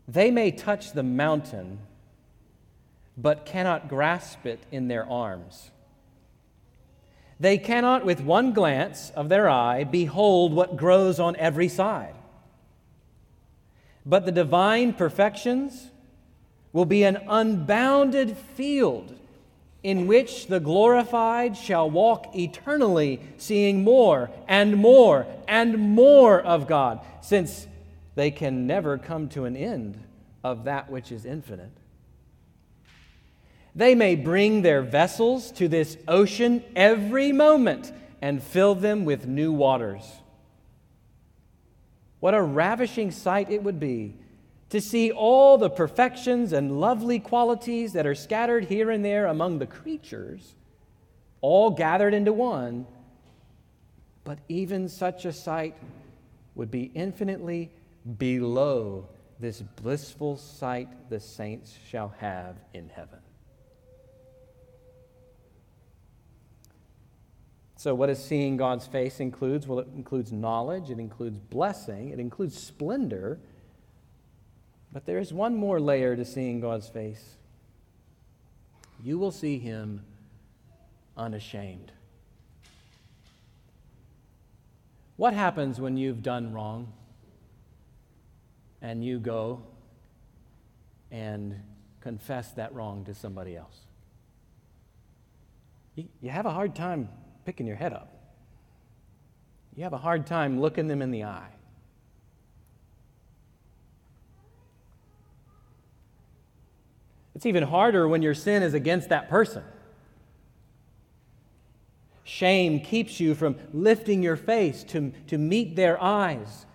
They 0.07 0.29
may 0.29 0.51
touch 0.51 0.93
the 0.93 1.01
mountain, 1.01 1.79
but 3.17 3.47
cannot 3.47 3.89
grasp 3.89 4.45
it 4.45 4.59
in 4.71 4.87
their 4.87 5.09
arms. 5.09 5.71
They 7.39 7.57
cannot, 7.57 8.05
with 8.05 8.21
one 8.21 8.53
glance 8.53 9.09
of 9.15 9.29
their 9.29 9.49
eye, 9.49 9.83
behold 9.83 10.53
what 10.53 10.77
grows 10.77 11.19
on 11.19 11.35
every 11.37 11.69
side. 11.69 12.13
But 14.05 14.27
the 14.27 14.31
divine 14.31 14.93
perfections 14.93 15.89
will 16.77 16.85
be 16.85 17.01
an 17.01 17.17
unbounded 17.27 18.37
field 18.37 19.11
in 19.81 20.05
which 20.05 20.45
the 20.45 20.59
glorified 20.59 21.57
shall 21.57 21.89
walk 21.89 22.35
eternally, 22.35 23.19
seeing 23.39 23.83
more 23.83 24.29
and 24.47 24.77
more 24.77 25.25
and 25.47 25.75
more 25.79 26.39
of 26.39 26.67
God, 26.67 26.99
since 27.21 27.65
they 28.13 28.29
can 28.29 28.67
never 28.67 28.95
come 28.99 29.27
to 29.27 29.45
an 29.45 29.57
end 29.57 29.99
of 30.43 30.65
that 30.65 30.87
which 30.87 31.11
is 31.11 31.25
infinite. 31.25 31.75
They 33.73 33.95
may 33.95 34.13
bring 34.13 34.61
their 34.61 34.83
vessels 34.83 35.49
to 35.53 35.67
this 35.67 35.97
ocean 36.07 36.63
every 36.75 37.31
moment 37.31 37.91
and 38.21 38.43
fill 38.43 38.75
them 38.75 39.03
with 39.03 39.25
new 39.25 39.51
waters. 39.51 40.03
What 42.19 42.35
a 42.35 42.41
ravishing 42.43 43.09
sight 43.09 43.49
it 43.49 43.63
would 43.63 43.79
be 43.79 44.13
to 44.69 44.81
see 44.81 45.11
all 45.11 45.57
the 45.57 45.69
perfections 45.69 46.51
and 46.51 46.79
lovely 46.79 47.19
qualities 47.19 47.93
that 47.93 48.05
are 48.05 48.15
scattered 48.15 48.65
here 48.65 48.91
and 48.91 49.03
there 49.03 49.27
among 49.27 49.59
the 49.59 49.65
creatures, 49.65 50.55
all 51.41 51.69
gathered 51.69 52.13
into 52.13 52.33
one. 52.33 52.85
But 54.23 54.39
even 54.49 54.89
such 54.89 55.23
a 55.23 55.31
sight 55.31 55.75
would 56.55 56.69
be 56.69 56.91
infinitely 56.93 57.71
below 58.17 59.07
this 59.39 59.61
blissful 59.61 60.37
sight 60.37 61.09
the 61.09 61.19
saints 61.19 61.77
shall 61.89 62.13
have 62.19 62.55
in 62.73 62.89
heaven. 62.89 63.19
So, 67.77 67.93
what 67.93 68.07
does 68.07 68.23
seeing 68.23 68.57
God's 68.57 68.87
face 68.87 69.19
includes? 69.19 69.67
Well, 69.67 69.79
it 69.79 69.87
includes 69.95 70.31
knowledge, 70.31 70.89
it 70.89 70.99
includes 70.99 71.37
blessing, 71.37 72.09
it 72.09 72.19
includes 72.19 72.59
splendor. 72.59 73.39
But 74.91 75.05
there 75.05 75.19
is 75.19 75.33
one 75.33 75.55
more 75.55 75.79
layer 75.79 76.15
to 76.15 76.25
seeing 76.25 76.59
God's 76.59 76.87
face. 76.87 77.35
You 79.03 79.19
will 79.19 79.31
see 79.31 79.59
Him 79.59 80.03
unashamed. 81.15 81.91
What 85.17 85.33
happens 85.33 85.81
when 85.81 85.97
you've 85.97 86.21
done 86.21 86.53
wrong 86.53 86.93
and 88.81 89.03
you 89.03 89.19
go 89.19 89.63
and 91.11 91.59
confess 92.01 92.51
that 92.53 92.73
wrong 92.73 93.03
to 93.05 93.15
somebody 93.15 93.55
else? 93.57 93.79
You 95.95 96.29
have 96.29 96.45
a 96.45 96.51
hard 96.51 96.75
time 96.75 97.09
picking 97.45 97.65
your 97.65 97.75
head 97.75 97.93
up. 97.93 98.13
You 99.75 99.83
have 99.83 99.93
a 99.93 99.97
hard 99.97 100.27
time 100.27 100.59
looking 100.59 100.87
them 100.87 101.01
in 101.01 101.09
the 101.09 101.23
eye. 101.23 101.56
It's 107.37 107.45
even 107.45 107.61
harder 107.61 108.07
when 108.07 108.23
your 108.23 108.33
sin 108.33 108.63
is 108.63 108.73
against 108.73 109.09
that 109.09 109.29
person. 109.29 109.61
Shame 112.23 112.79
keeps 112.79 113.19
you 113.19 113.35
from 113.35 113.57
lifting 113.71 114.23
your 114.23 114.35
face 114.35 114.83
to, 114.85 115.11
to 115.27 115.37
meet 115.37 115.75
their 115.75 116.01
eyes. 116.01 116.65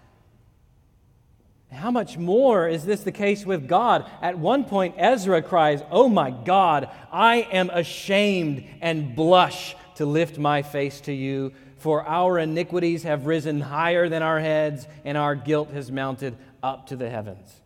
How 1.72 1.90
much 1.90 2.16
more 2.16 2.68
is 2.68 2.84
this 2.84 3.00
the 3.00 3.10
case 3.10 3.44
with 3.44 3.66
God? 3.66 4.08
At 4.22 4.38
one 4.38 4.64
point, 4.64 4.94
Ezra 4.98 5.42
cries, 5.42 5.82
Oh 5.90 6.08
my 6.08 6.30
God, 6.30 6.88
I 7.10 7.38
am 7.50 7.68
ashamed 7.68 8.64
and 8.80 9.16
blush 9.16 9.74
to 9.96 10.06
lift 10.06 10.38
my 10.38 10.62
face 10.62 11.00
to 11.02 11.12
you, 11.12 11.54
for 11.78 12.06
our 12.06 12.38
iniquities 12.38 13.02
have 13.02 13.26
risen 13.26 13.62
higher 13.62 14.08
than 14.08 14.22
our 14.22 14.38
heads, 14.38 14.86
and 15.04 15.18
our 15.18 15.34
guilt 15.34 15.72
has 15.72 15.90
mounted 15.90 16.36
up 16.62 16.86
to 16.86 16.94
the 16.94 17.10
heavens. 17.10 17.61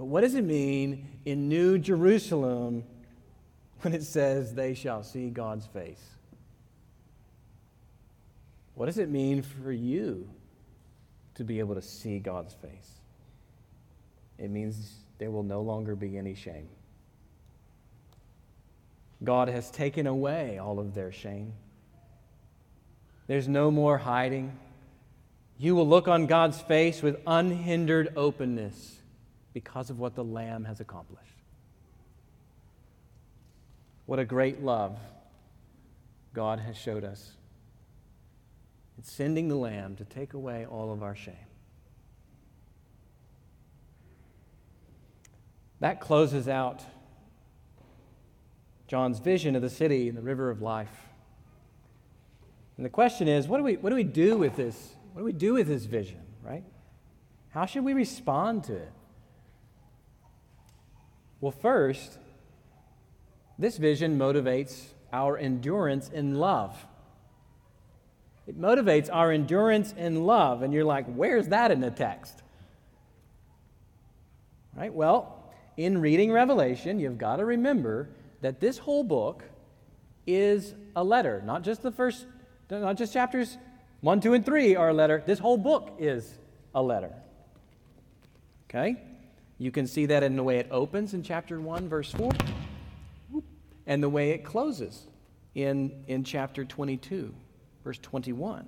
But 0.00 0.06
what 0.06 0.22
does 0.22 0.34
it 0.34 0.44
mean 0.44 1.06
in 1.26 1.50
New 1.50 1.76
Jerusalem 1.76 2.84
when 3.82 3.92
it 3.92 4.02
says 4.02 4.54
they 4.54 4.72
shall 4.72 5.02
see 5.02 5.28
God's 5.28 5.66
face? 5.66 6.02
What 8.74 8.86
does 8.86 8.96
it 8.96 9.10
mean 9.10 9.42
for 9.42 9.70
you 9.70 10.26
to 11.34 11.44
be 11.44 11.58
able 11.58 11.74
to 11.74 11.82
see 11.82 12.18
God's 12.18 12.54
face? 12.54 12.92
It 14.38 14.48
means 14.48 14.94
there 15.18 15.30
will 15.30 15.42
no 15.42 15.60
longer 15.60 15.94
be 15.94 16.16
any 16.16 16.34
shame. 16.34 16.70
God 19.22 19.48
has 19.48 19.70
taken 19.70 20.06
away 20.06 20.56
all 20.56 20.78
of 20.78 20.94
their 20.94 21.12
shame. 21.12 21.52
There's 23.26 23.48
no 23.48 23.70
more 23.70 23.98
hiding. 23.98 24.58
You 25.58 25.74
will 25.74 25.86
look 25.86 26.08
on 26.08 26.24
God's 26.24 26.58
face 26.58 27.02
with 27.02 27.20
unhindered 27.26 28.14
openness 28.16 28.99
because 29.52 29.90
of 29.90 29.98
what 29.98 30.14
the 30.14 30.24
Lamb 30.24 30.64
has 30.64 30.80
accomplished. 30.80 31.26
What 34.06 34.18
a 34.18 34.24
great 34.24 34.62
love 34.62 34.98
God 36.34 36.60
has 36.60 36.76
showed 36.76 37.04
us 37.04 37.32
in 38.96 39.04
sending 39.04 39.48
the 39.48 39.56
Lamb 39.56 39.96
to 39.96 40.04
take 40.04 40.34
away 40.34 40.66
all 40.66 40.92
of 40.92 41.02
our 41.02 41.14
shame. 41.14 41.34
That 45.80 46.00
closes 46.00 46.46
out 46.46 46.82
John's 48.86 49.18
vision 49.18 49.56
of 49.56 49.62
the 49.62 49.70
city 49.70 50.08
and 50.08 50.18
the 50.18 50.22
river 50.22 50.50
of 50.50 50.60
life. 50.60 51.08
And 52.76 52.84
the 52.84 52.90
question 52.90 53.28
is, 53.28 53.46
what 53.46 53.58
do 53.58 53.62
we, 53.62 53.76
what 53.76 53.90
do, 53.90 53.96
we 53.96 54.04
do 54.04 54.36
with 54.36 54.56
this? 54.56 54.94
What 55.12 55.20
do 55.20 55.24
we 55.24 55.32
do 55.32 55.54
with 55.54 55.68
this 55.68 55.84
vision, 55.84 56.20
right? 56.42 56.64
How 57.50 57.66
should 57.66 57.84
we 57.84 57.92
respond 57.92 58.64
to 58.64 58.74
it? 58.74 58.92
Well, 61.40 61.52
first, 61.52 62.18
this 63.58 63.76
vision 63.76 64.18
motivates 64.18 64.84
our 65.12 65.38
endurance 65.38 66.08
in 66.08 66.34
love. 66.34 66.86
It 68.46 68.60
motivates 68.60 69.08
our 69.12 69.32
endurance 69.32 69.94
in 69.96 70.24
love. 70.24 70.62
And 70.62 70.72
you're 70.72 70.84
like, 70.84 71.06
where's 71.06 71.48
that 71.48 71.70
in 71.70 71.80
the 71.80 71.90
text? 71.90 72.42
Right? 74.76 74.92
Well, 74.92 75.52
in 75.76 76.00
reading 76.00 76.32
Revelation, 76.32 76.98
you've 76.98 77.18
got 77.18 77.36
to 77.36 77.44
remember 77.44 78.08
that 78.40 78.60
this 78.60 78.78
whole 78.78 79.04
book 79.04 79.44
is 80.26 80.74
a 80.96 81.04
letter, 81.04 81.42
not 81.44 81.62
just 81.62 81.82
the 81.82 81.90
first, 81.90 82.26
not 82.70 82.96
just 82.96 83.12
chapters 83.12 83.56
one, 84.00 84.20
two, 84.20 84.32
and 84.32 84.44
three 84.44 84.76
are 84.76 84.88
a 84.88 84.94
letter. 84.94 85.22
This 85.26 85.38
whole 85.38 85.58
book 85.58 85.96
is 85.98 86.38
a 86.74 86.82
letter. 86.82 87.12
Okay? 88.68 88.96
You 89.60 89.70
can 89.70 89.86
see 89.86 90.06
that 90.06 90.22
in 90.22 90.36
the 90.36 90.42
way 90.42 90.56
it 90.56 90.68
opens 90.70 91.12
in 91.12 91.22
chapter 91.22 91.60
1, 91.60 91.86
verse 91.86 92.10
4 92.12 92.32
and 93.86 94.02
the 94.02 94.08
way 94.08 94.30
it 94.30 94.42
closes 94.42 95.06
in, 95.54 96.04
in 96.06 96.24
chapter 96.24 96.64
22, 96.64 97.34
verse 97.84 97.98
21. 97.98 98.66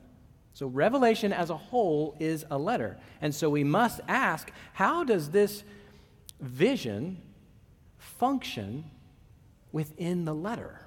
So, 0.52 0.66
Revelation 0.66 1.32
as 1.32 1.48
a 1.48 1.56
whole 1.56 2.14
is 2.20 2.44
a 2.50 2.58
letter. 2.58 2.98
And 3.22 3.34
so 3.34 3.48
we 3.48 3.64
must 3.64 4.00
ask 4.06 4.52
how 4.74 5.02
does 5.02 5.30
this 5.30 5.64
vision 6.40 7.22
function 7.96 8.84
within 9.72 10.26
the 10.26 10.34
letter? 10.34 10.82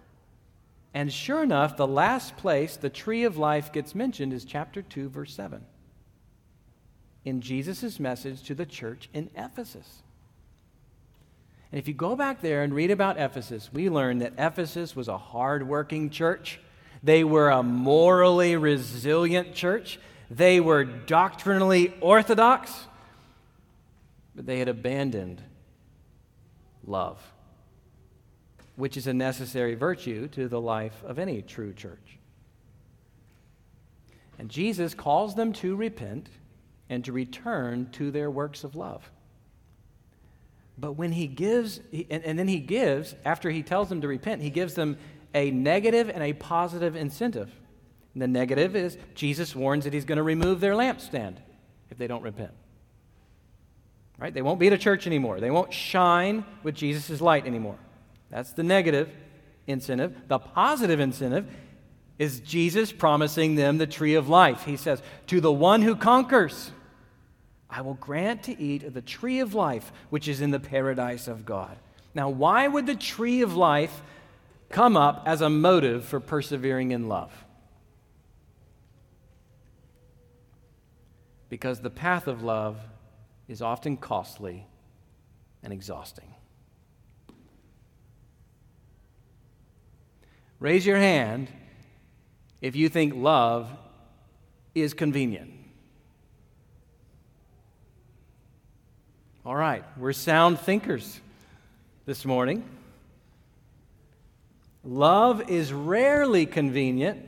And 0.94 1.12
sure 1.12 1.42
enough, 1.42 1.78
the 1.78 1.88
last 1.88 2.38
place 2.38 2.78
the 2.78 2.92
tree 2.92 3.24
of 3.24 3.38
life 3.38 3.74
gets 3.74 3.96
mentioned 3.96 4.34
is 4.34 4.46
chapter 4.46 4.84
2, 4.84 5.10
verse 5.10 5.34
7, 5.34 5.66
in 7.26 7.42
Jesus' 7.42 8.00
message 8.00 8.44
to 8.44 8.56
the 8.56 8.66
church 8.66 9.10
in 9.14 9.30
Ephesus. 9.36 10.04
And 11.72 11.80
if 11.80 11.88
you 11.88 11.94
go 11.94 12.16
back 12.16 12.42
there 12.42 12.62
and 12.64 12.74
read 12.74 12.92
about 12.92 13.20
Ephesus, 13.20 13.72
we 13.74 13.90
learn 13.90 14.20
that 14.20 14.34
Ephesus 14.38 14.96
was 14.96 15.08
a 15.08 15.18
hardworking 15.18 16.12
church. 16.12 16.60
They 17.04 17.24
were 17.24 17.50
a 17.50 17.64
morally 17.64 18.56
resilient 18.56 19.56
church. 19.56 20.00
They 20.30 20.60
were 20.60 20.84
doctrinally 20.84 21.94
orthodox, 22.00 22.72
but 24.36 24.46
they 24.46 24.60
had 24.60 24.70
abandoned 24.70 25.42
love, 26.86 27.20
which 28.76 28.96
is 28.96 29.08
a 29.08 29.14
necessary 29.14 29.74
virtue 29.74 30.28
to 30.30 30.48
the 30.48 30.62
life 30.62 31.04
of 31.04 31.18
any 31.20 31.42
true 31.42 31.74
church. 31.74 32.18
And 34.38 34.50
Jesus 34.50 34.94
calls 34.94 35.36
them 35.36 35.54
to 35.54 35.76
repent 35.76 36.30
and 36.90 37.04
to 37.06 37.12
return 37.12 37.90
to 37.94 38.12
their 38.12 38.30
works 38.30 38.64
of 38.64 38.76
love. 38.76 39.10
But 40.78 40.94
when 40.94 41.14
he 41.14 41.28
gives, 41.28 41.80
and, 42.10 42.38
then 42.38 42.48
he 42.48 42.60
gives, 42.60 43.16
after 43.24 43.50
he 43.50 43.64
tells 43.64 43.90
them 43.90 44.02
to 44.02 44.08
repent, 44.08 44.42
he 44.42 44.50
gives 44.50 44.74
them 44.74 44.98
a 45.34 45.52
negative 45.52 46.10
and 46.10 46.22
a 46.22 46.34
positive 46.34 46.96
incentive. 46.96 47.52
And 48.14 48.22
the 48.22 48.28
negative 48.28 48.76
is 48.76 48.98
Jesus 49.14 49.56
warns 49.56 49.86
that 49.86 49.94
he's 49.94 50.06
going 50.06 50.18
to 50.18 50.24
remove 50.24 50.60
their 50.60 50.74
lampstand 50.74 51.38
if 51.90 51.98
they 51.98 52.08
don't 52.08 52.24
repent. 52.24 52.52
Right? 54.18 54.34
They 54.34 54.42
won't 54.42 54.60
be 54.60 54.68
at 54.68 54.74
a 54.74 54.78
church 54.78 55.08
anymore. 55.08 55.40
They 55.40 55.52
won't 55.52 55.74
shine 55.74 56.46
with 56.64 56.76
Jesus' 56.76 57.20
light 57.22 57.46
anymore. 57.46 57.78
That's 58.30 58.54
the 58.54 58.64
negative 58.64 59.10
incentive. 59.68 60.16
The 60.28 60.40
positive 60.40 61.00
incentive 61.00 61.48
is 62.18 62.40
Jesus 62.40 62.92
promising 62.92 63.56
them 63.56 63.78
the 63.78 63.88
tree 63.88 64.16
of 64.16 64.30
life. 64.30 64.64
He 64.64 64.78
says, 64.78 65.02
To 65.28 65.42
the 65.42 65.52
one 65.52 65.82
who 65.82 65.96
conquers, 65.96 66.72
I 67.76 67.82
will 67.82 67.96
grant 67.96 68.44
to 68.44 68.58
eat 68.58 68.84
of 68.84 68.94
the 68.94 69.02
tree 69.02 69.42
of 69.42 69.54
life, 69.54 69.92
which 70.10 70.30
is 70.30 70.40
in 70.40 70.52
the 70.52 70.62
paradise 70.62 71.28
of 71.28 71.46
God. 71.46 71.76
Now, 72.14 72.30
why 72.30 72.70
would 72.70 72.88
the 72.88 72.96
tree 72.96 73.42
of 73.42 73.58
life 73.58 74.02
come 74.70 74.96
up 74.96 75.24
as 75.26 75.42
a 75.42 75.50
motive 75.50 76.06
for 76.06 76.22
persevering 76.22 76.92
in 76.92 77.10
love? 77.10 77.34
Because 81.50 81.82
the 81.82 81.90
path 81.90 82.28
of 82.28 82.42
love 82.42 82.78
is 83.50 83.62
often 83.62 83.98
costly 83.98 84.66
and 85.62 85.74
exhausting. 85.74 86.34
Raise 90.62 90.86
your 90.86 90.98
hand 90.98 91.50
if 92.62 92.78
you 92.78 92.88
think 92.88 93.14
love 93.14 93.70
is 94.74 94.94
convenient. 94.94 95.55
All 99.46 99.56
right, 99.56 99.84
we're 99.96 100.12
sound 100.12 100.60
thinkers 100.60 101.22
this 102.08 102.26
morning. 102.26 102.64
Love 104.84 105.52
is 105.52 105.72
rarely 105.72 106.48
convenient 106.48 107.24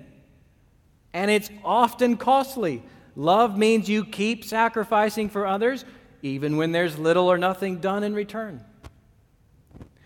and 1.14 1.30
it's 1.30 1.52
often 1.64 2.18
costly. 2.18 2.82
Love 3.16 3.56
means 3.56 3.88
you 3.88 4.04
keep 4.04 4.44
sacrificing 4.44 5.30
for 5.30 5.46
others 5.46 5.86
even 6.24 6.58
when 6.58 6.72
there's 6.72 6.98
little 6.98 7.32
or 7.32 7.38
nothing 7.38 7.78
done 7.78 8.04
in 8.04 8.16
return. 8.16 8.66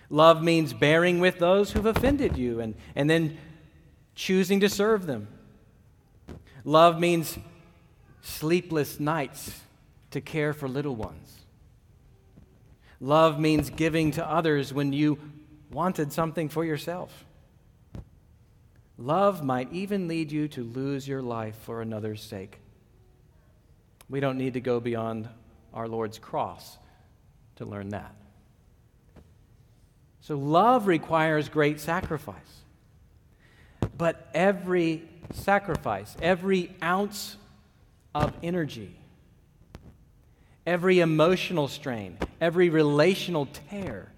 Love 0.09 0.43
means 0.43 0.73
bearing 0.73 1.21
with 1.21 1.39
those 1.39 1.71
who've 1.71 1.85
offended 1.85 2.35
you 2.35 2.59
and, 2.59 2.75
and 2.93 3.09
then 3.09 3.37
choosing 4.15 4.59
to 4.59 4.67
serve 4.67 5.05
them. 5.05 5.29
Love 6.65 6.99
means 6.99 7.37
sleepless 8.21 8.99
nights 8.99 9.61
to 10.11 10.19
care 10.19 10.51
for 10.51 10.67
little 10.67 10.95
ones. 10.95 11.40
Love 13.01 13.39
means 13.39 13.71
giving 13.71 14.11
to 14.11 14.25
others 14.25 14.71
when 14.71 14.93
you 14.93 15.17
wanted 15.71 16.13
something 16.13 16.47
for 16.47 16.63
yourself. 16.63 17.25
Love 18.97 19.43
might 19.43 19.73
even 19.73 20.07
lead 20.07 20.31
you 20.31 20.47
to 20.47 20.63
lose 20.63 21.07
your 21.07 21.23
life 21.23 21.55
for 21.63 21.81
another's 21.81 22.21
sake. 22.21 22.59
We 24.07 24.19
don't 24.19 24.37
need 24.37 24.53
to 24.53 24.61
go 24.61 24.79
beyond 24.79 25.27
our 25.73 25.87
Lord's 25.87 26.19
cross 26.19 26.77
to 27.55 27.65
learn 27.65 27.89
that. 27.89 28.13
So, 30.19 30.37
love 30.37 30.85
requires 30.85 31.49
great 31.49 31.79
sacrifice. 31.79 32.35
But 33.97 34.29
every 34.35 35.09
sacrifice, 35.33 36.15
every 36.21 36.75
ounce 36.83 37.37
of 38.13 38.31
energy, 38.43 38.95
every 40.65 40.99
emotional 40.99 41.67
strain, 41.67 42.17
every 42.39 42.69
relational 42.69 43.47
tear 43.69 44.11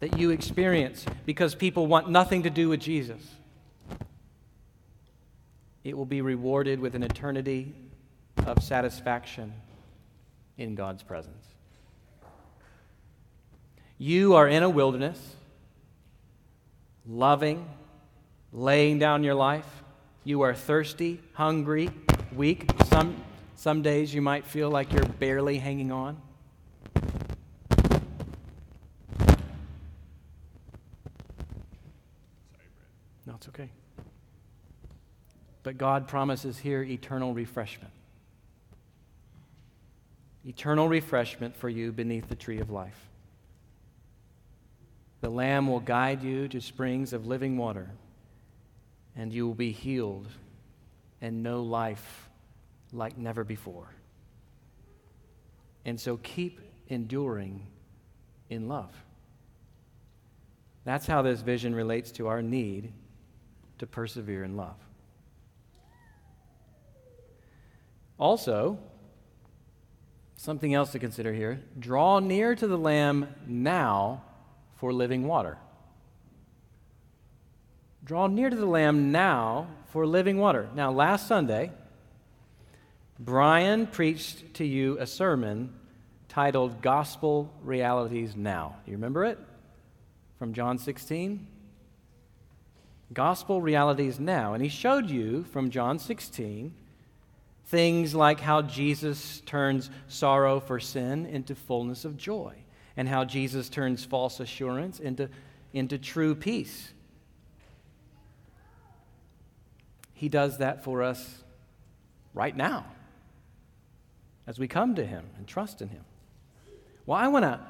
that 0.00 0.18
you 0.18 0.30
experience 0.30 1.04
because 1.26 1.54
people 1.54 1.86
want 1.86 2.08
nothing 2.08 2.44
to 2.44 2.50
do 2.50 2.68
with 2.68 2.80
Jesus. 2.80 3.22
It 5.84 5.96
will 5.96 6.06
be 6.06 6.20
rewarded 6.20 6.80
with 6.80 6.94
an 6.94 7.02
eternity 7.02 7.74
of 8.46 8.62
satisfaction 8.62 9.52
in 10.56 10.74
God's 10.74 11.02
presence. 11.02 11.44
You 13.96 14.34
are 14.34 14.46
in 14.46 14.62
a 14.62 14.68
wilderness, 14.70 15.18
loving, 17.06 17.68
laying 18.52 18.98
down 18.98 19.24
your 19.24 19.34
life. 19.34 19.66
You 20.24 20.42
are 20.42 20.54
thirsty, 20.54 21.20
hungry, 21.32 21.90
weak. 22.32 22.70
Some, 22.86 23.24
some 23.58 23.82
days 23.82 24.14
you 24.14 24.22
might 24.22 24.46
feel 24.46 24.70
like 24.70 24.92
you're 24.92 25.04
barely 25.04 25.58
hanging 25.58 25.90
on. 25.90 26.16
No, 33.26 33.34
it's 33.34 33.48
okay. 33.48 33.68
But 35.64 35.76
God 35.76 36.06
promises 36.06 36.56
here 36.56 36.84
eternal 36.84 37.34
refreshment. 37.34 37.92
Eternal 40.46 40.88
refreshment 40.88 41.56
for 41.56 41.68
you 41.68 41.90
beneath 41.90 42.28
the 42.28 42.36
tree 42.36 42.60
of 42.60 42.70
life. 42.70 43.08
The 45.20 45.30
Lamb 45.30 45.66
will 45.66 45.80
guide 45.80 46.22
you 46.22 46.46
to 46.46 46.60
springs 46.60 47.12
of 47.12 47.26
living 47.26 47.58
water, 47.58 47.90
and 49.16 49.32
you 49.32 49.48
will 49.48 49.56
be 49.56 49.72
healed 49.72 50.28
and 51.20 51.42
know 51.42 51.60
life 51.62 52.27
like 52.92 53.16
never 53.16 53.44
before. 53.44 53.94
And 55.84 55.98
so 56.00 56.16
keep 56.18 56.60
enduring 56.88 57.66
in 58.50 58.68
love. 58.68 58.92
That's 60.84 61.06
how 61.06 61.22
this 61.22 61.40
vision 61.40 61.74
relates 61.74 62.10
to 62.12 62.28
our 62.28 62.42
need 62.42 62.92
to 63.78 63.86
persevere 63.86 64.44
in 64.44 64.56
love. 64.56 64.76
Also, 68.18 68.78
something 70.36 70.74
else 70.74 70.92
to 70.92 70.98
consider 70.98 71.32
here 71.32 71.62
draw 71.78 72.18
near 72.18 72.54
to 72.54 72.66
the 72.66 72.78
Lamb 72.78 73.28
now 73.46 74.22
for 74.76 74.92
living 74.92 75.26
water. 75.26 75.58
Draw 78.04 78.28
near 78.28 78.48
to 78.48 78.56
the 78.56 78.66
Lamb 78.66 79.12
now 79.12 79.68
for 79.92 80.06
living 80.06 80.38
water. 80.38 80.68
Now, 80.74 80.90
last 80.90 81.28
Sunday, 81.28 81.70
Brian 83.20 83.88
preached 83.88 84.54
to 84.54 84.64
you 84.64 84.96
a 85.00 85.06
sermon 85.06 85.74
titled 86.28 86.80
Gospel 86.80 87.52
Realities 87.64 88.36
Now. 88.36 88.76
You 88.86 88.92
remember 88.92 89.24
it? 89.24 89.38
From 90.38 90.52
John 90.52 90.78
16? 90.78 91.44
Gospel 93.12 93.60
Realities 93.60 94.20
Now. 94.20 94.54
And 94.54 94.62
he 94.62 94.68
showed 94.68 95.10
you 95.10 95.42
from 95.44 95.70
John 95.70 95.98
16 95.98 96.72
things 97.66 98.14
like 98.14 98.40
how 98.40 98.62
Jesus 98.62 99.40
turns 99.44 99.90
sorrow 100.06 100.60
for 100.60 100.78
sin 100.78 101.26
into 101.26 101.54
fullness 101.54 102.04
of 102.04 102.16
joy 102.16 102.54
and 102.96 103.08
how 103.08 103.24
Jesus 103.24 103.68
turns 103.68 104.04
false 104.04 104.38
assurance 104.40 105.00
into, 105.00 105.28
into 105.72 105.98
true 105.98 106.34
peace. 106.36 106.92
He 110.14 110.28
does 110.28 110.58
that 110.58 110.84
for 110.84 111.02
us 111.02 111.42
right 112.32 112.56
now 112.56 112.86
as 114.48 114.58
we 114.58 114.66
come 114.66 114.96
to 114.96 115.06
Him 115.06 115.24
and 115.36 115.46
trust 115.46 115.80
in 115.80 115.90
Him. 115.90 116.02
Well, 117.06 117.16
I 117.16 117.28
want 117.28 117.44
to 117.44 117.60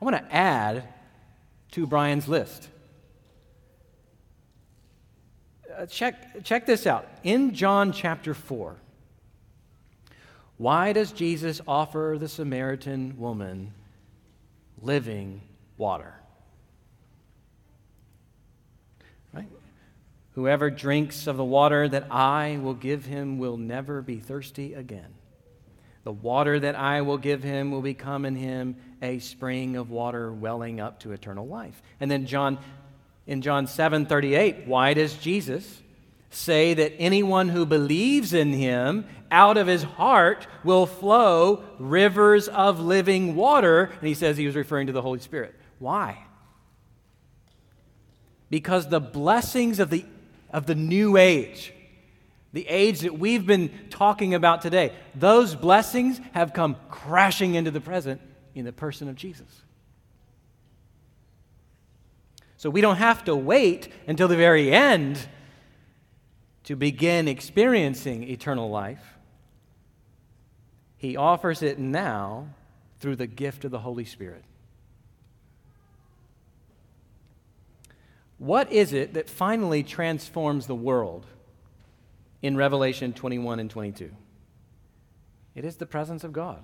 I 0.00 0.04
want 0.04 0.16
to 0.16 0.34
add 0.34 0.88
to 1.70 1.86
Brian's 1.86 2.26
list. 2.26 2.68
Uh, 5.78 5.86
check, 5.86 6.42
check 6.44 6.66
this 6.66 6.86
out. 6.86 7.08
In 7.22 7.54
John 7.54 7.92
chapter 7.92 8.34
4, 8.34 8.76
why 10.56 10.92
does 10.92 11.12
Jesus 11.12 11.60
offer 11.66 12.16
the 12.18 12.28
Samaritan 12.28 13.16
woman 13.18 13.72
living 14.84 15.40
water. 15.76 16.14
Right? 19.32 19.48
Whoever 20.34 20.70
drinks 20.70 21.26
of 21.26 21.36
the 21.36 21.44
water 21.44 21.88
that 21.88 22.06
I 22.10 22.58
will 22.62 22.74
give 22.74 23.06
him 23.06 23.38
will 23.38 23.56
never 23.56 24.02
be 24.02 24.18
thirsty 24.18 24.74
again. 24.74 25.14
The 26.04 26.12
water 26.12 26.60
that 26.60 26.76
I 26.76 27.00
will 27.02 27.18
give 27.18 27.42
him 27.42 27.70
will 27.70 27.82
become 27.82 28.24
in 28.24 28.36
him 28.36 28.76
a 29.02 29.18
spring 29.18 29.76
of 29.76 29.90
water 29.90 30.32
welling 30.32 30.80
up 30.80 31.00
to 31.00 31.12
eternal 31.12 31.46
life. 31.46 31.82
And 31.98 32.10
then 32.10 32.26
John 32.26 32.58
in 33.26 33.40
John 33.40 33.66
7:38, 33.66 34.66
why 34.66 34.92
does 34.92 35.16
Jesus 35.16 35.82
say 36.34 36.74
that 36.74 36.92
anyone 36.98 37.48
who 37.48 37.64
believes 37.64 38.32
in 38.32 38.52
him 38.52 39.06
out 39.30 39.56
of 39.56 39.66
his 39.66 39.82
heart 39.82 40.46
will 40.62 40.86
flow 40.86 41.64
rivers 41.78 42.48
of 42.48 42.80
living 42.80 43.34
water. 43.34 43.84
And 43.84 44.08
he 44.08 44.14
says 44.14 44.36
he 44.36 44.46
was 44.46 44.56
referring 44.56 44.88
to 44.88 44.92
the 44.92 45.02
Holy 45.02 45.20
Spirit. 45.20 45.54
Why? 45.78 46.24
Because 48.50 48.88
the 48.88 49.00
blessings 49.00 49.80
of 49.80 49.90
the, 49.90 50.04
of 50.52 50.66
the 50.66 50.74
new 50.74 51.16
age, 51.16 51.72
the 52.54 52.66
age 52.68 53.00
that 53.00 53.18
we've 53.18 53.44
been 53.44 53.68
talking 53.90 54.32
about 54.32 54.62
today, 54.62 54.92
those 55.12 55.56
blessings 55.56 56.20
have 56.32 56.52
come 56.52 56.76
crashing 56.88 57.56
into 57.56 57.72
the 57.72 57.80
present 57.80 58.20
in 58.54 58.64
the 58.64 58.72
person 58.72 59.08
of 59.08 59.16
Jesus. 59.16 59.64
So 62.56 62.70
we 62.70 62.80
don't 62.80 62.96
have 62.96 63.24
to 63.24 63.34
wait 63.34 63.88
until 64.06 64.28
the 64.28 64.36
very 64.36 64.72
end 64.72 65.26
to 66.62 66.76
begin 66.76 67.26
experiencing 67.26 68.22
eternal 68.22 68.70
life. 68.70 69.18
He 70.96 71.16
offers 71.16 71.60
it 71.60 71.80
now 71.80 72.50
through 73.00 73.16
the 73.16 73.26
gift 73.26 73.64
of 73.64 73.72
the 73.72 73.80
Holy 73.80 74.04
Spirit. 74.04 74.44
What 78.38 78.70
is 78.70 78.92
it 78.92 79.14
that 79.14 79.28
finally 79.28 79.82
transforms 79.82 80.68
the 80.68 80.76
world 80.76 81.26
in 82.44 82.58
Revelation 82.58 83.14
21 83.14 83.58
and 83.58 83.70
22? 83.70 84.10
It 85.54 85.64
is 85.64 85.76
the 85.76 85.86
presence 85.86 86.24
of 86.24 86.32
God. 86.34 86.62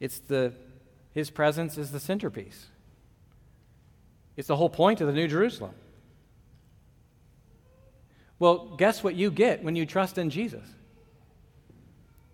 It's 0.00 0.20
the 0.20 0.54
his 1.12 1.28
presence 1.28 1.76
is 1.76 1.90
the 1.90 2.00
centerpiece. 2.00 2.68
It's 4.38 4.48
the 4.48 4.56
whole 4.56 4.70
point 4.70 5.02
of 5.02 5.06
the 5.06 5.12
New 5.12 5.28
Jerusalem. 5.28 5.74
Well, 8.38 8.76
guess 8.76 9.04
what 9.04 9.16
you 9.16 9.30
get 9.30 9.62
when 9.62 9.76
you 9.76 9.84
trust 9.84 10.16
in 10.16 10.30
Jesus? 10.30 10.66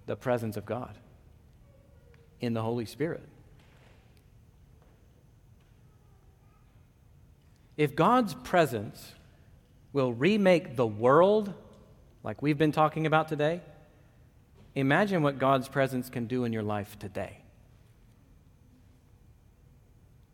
The 0.07 0.15
presence 0.15 0.57
of 0.57 0.65
God 0.65 0.97
in 2.41 2.55
the 2.55 2.63
Holy 2.63 2.85
Spirit. 2.85 3.27
If 7.77 7.97
God's 7.97 8.35
presence 8.35 9.15
will 9.93 10.13
remake 10.13 10.77
the 10.77 10.87
world 10.87 11.53
like 12.23 12.43
we've 12.43 12.59
been 12.59 12.73
talking 12.73 13.07
about 13.07 13.29
today, 13.29 13.61
imagine 14.75 15.23
what 15.23 15.39
God's 15.39 15.69
presence 15.69 16.09
can 16.09 16.27
do 16.27 16.45
in 16.45 16.53
your 16.53 16.63
life 16.63 16.99
today. 16.99 17.39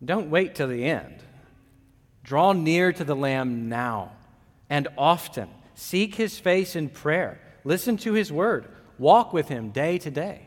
Don't 0.05 0.31
wait 0.31 0.55
till 0.55 0.69
the 0.69 0.85
end. 0.85 1.23
Draw 2.23 2.53
near 2.53 2.93
to 2.93 3.05
the 3.05 3.17
Lamb 3.17 3.69
now 3.69 4.13
and 4.69 4.89
often. 4.97 5.49
Seek 5.75 6.15
his 6.15 6.39
face 6.39 6.77
in 6.77 6.89
prayer. 6.89 7.41
Listen 7.65 7.97
to 7.99 8.13
his 8.13 8.33
word. 8.33 8.69
Walk 8.99 9.33
with 9.33 9.49
him 9.49 9.71
day 9.71 9.99
to 9.99 10.11
day. 10.11 10.47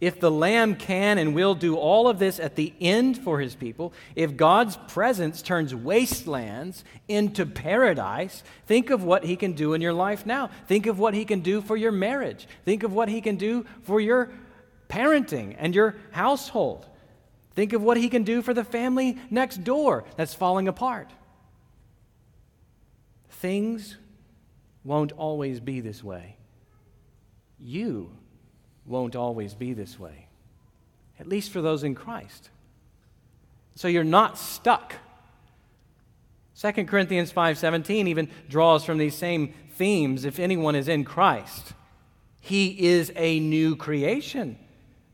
If 0.00 0.20
the 0.20 0.30
Lamb 0.30 0.74
can 0.74 1.18
and 1.18 1.34
will 1.34 1.54
do 1.54 1.76
all 1.76 2.08
of 2.08 2.18
this 2.18 2.38
at 2.38 2.56
the 2.56 2.74
end 2.80 3.16
for 3.16 3.40
his 3.40 3.54
people, 3.54 3.92
if 4.16 4.36
God's 4.36 4.76
presence 4.88 5.40
turns 5.40 5.74
wastelands 5.74 6.84
into 7.08 7.46
paradise, 7.46 8.42
think 8.66 8.90
of 8.90 9.04
what 9.04 9.24
he 9.24 9.36
can 9.36 9.52
do 9.52 9.72
in 9.72 9.80
your 9.80 9.92
life 9.92 10.26
now. 10.26 10.50
Think 10.66 10.86
of 10.86 10.98
what 10.98 11.14
he 11.14 11.24
can 11.24 11.40
do 11.40 11.62
for 11.62 11.76
your 11.76 11.92
marriage. 11.92 12.46
Think 12.64 12.82
of 12.82 12.92
what 12.92 13.08
he 13.08 13.20
can 13.20 13.36
do 13.36 13.64
for 13.82 14.00
your 14.00 14.30
parenting 14.88 15.54
and 15.58 15.74
your 15.74 15.96
household. 16.10 16.86
Think 17.54 17.72
of 17.72 17.82
what 17.82 17.96
he 17.96 18.08
can 18.08 18.24
do 18.24 18.42
for 18.42 18.52
the 18.52 18.64
family 18.64 19.16
next 19.30 19.64
door 19.64 20.04
that's 20.16 20.34
falling 20.34 20.68
apart 20.68 21.08
things 23.44 23.98
won't 24.84 25.12
always 25.12 25.60
be 25.60 25.80
this 25.80 26.02
way. 26.02 26.38
You 27.60 28.10
won't 28.86 29.16
always 29.16 29.54
be 29.54 29.72
this 29.72 29.98
way, 29.98 30.28
at 31.18 31.26
least 31.26 31.50
for 31.50 31.62
those 31.62 31.84
in 31.84 31.94
Christ. 31.94 32.50
So 33.74 33.88
you're 33.88 34.04
not 34.04 34.38
stuck. 34.38 34.94
2 36.56 36.86
Corinthians 36.86 37.32
5:17 37.32 38.06
even 38.06 38.28
draws 38.48 38.84
from 38.84 38.98
these 38.98 39.14
same 39.14 39.52
themes 39.70 40.24
if 40.24 40.38
anyone 40.38 40.76
is 40.76 40.86
in 40.86 41.04
Christ 41.04 41.74
he 42.44 42.88
is 42.88 43.10
a 43.16 43.40
new 43.40 43.74
creation 43.74 44.58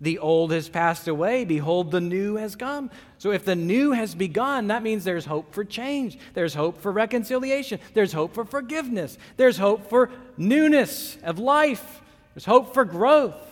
The 0.00 0.18
old 0.18 0.50
has 0.50 0.68
passed 0.70 1.06
away. 1.08 1.44
Behold, 1.44 1.90
the 1.90 2.00
new 2.00 2.36
has 2.36 2.56
come. 2.56 2.90
So, 3.18 3.32
if 3.32 3.44
the 3.44 3.54
new 3.54 3.92
has 3.92 4.14
begun, 4.14 4.68
that 4.68 4.82
means 4.82 5.04
there's 5.04 5.26
hope 5.26 5.52
for 5.52 5.62
change. 5.62 6.18
There's 6.32 6.54
hope 6.54 6.80
for 6.80 6.90
reconciliation. 6.90 7.80
There's 7.92 8.14
hope 8.14 8.32
for 8.32 8.46
forgiveness. 8.46 9.18
There's 9.36 9.58
hope 9.58 9.90
for 9.90 10.10
newness 10.38 11.18
of 11.22 11.38
life. 11.38 12.00
There's 12.34 12.46
hope 12.46 12.72
for 12.72 12.86
growth. 12.86 13.49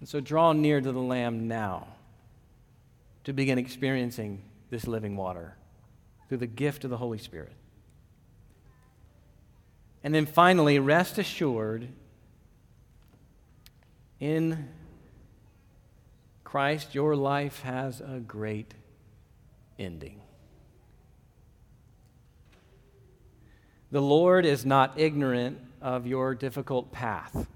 And 0.00 0.08
so, 0.08 0.20
draw 0.20 0.52
near 0.52 0.80
to 0.80 0.92
the 0.92 1.00
Lamb 1.00 1.48
now 1.48 1.86
to 3.24 3.32
begin 3.32 3.58
experiencing 3.58 4.42
this 4.70 4.86
living 4.86 5.16
water 5.16 5.56
through 6.28 6.38
the 6.38 6.46
gift 6.46 6.84
of 6.84 6.90
the 6.90 6.96
Holy 6.96 7.18
Spirit. 7.18 7.52
And 10.04 10.14
then 10.14 10.26
finally, 10.26 10.78
rest 10.78 11.18
assured 11.18 11.88
in 14.20 14.68
Christ, 16.44 16.94
your 16.94 17.16
life 17.16 17.60
has 17.62 18.00
a 18.00 18.20
great 18.24 18.74
ending. 19.78 20.20
The 23.90 24.00
Lord 24.00 24.44
is 24.46 24.64
not 24.64 24.98
ignorant 24.98 25.58
of 25.80 26.06
your 26.06 26.34
difficult 26.34 26.92
path. 26.92 27.46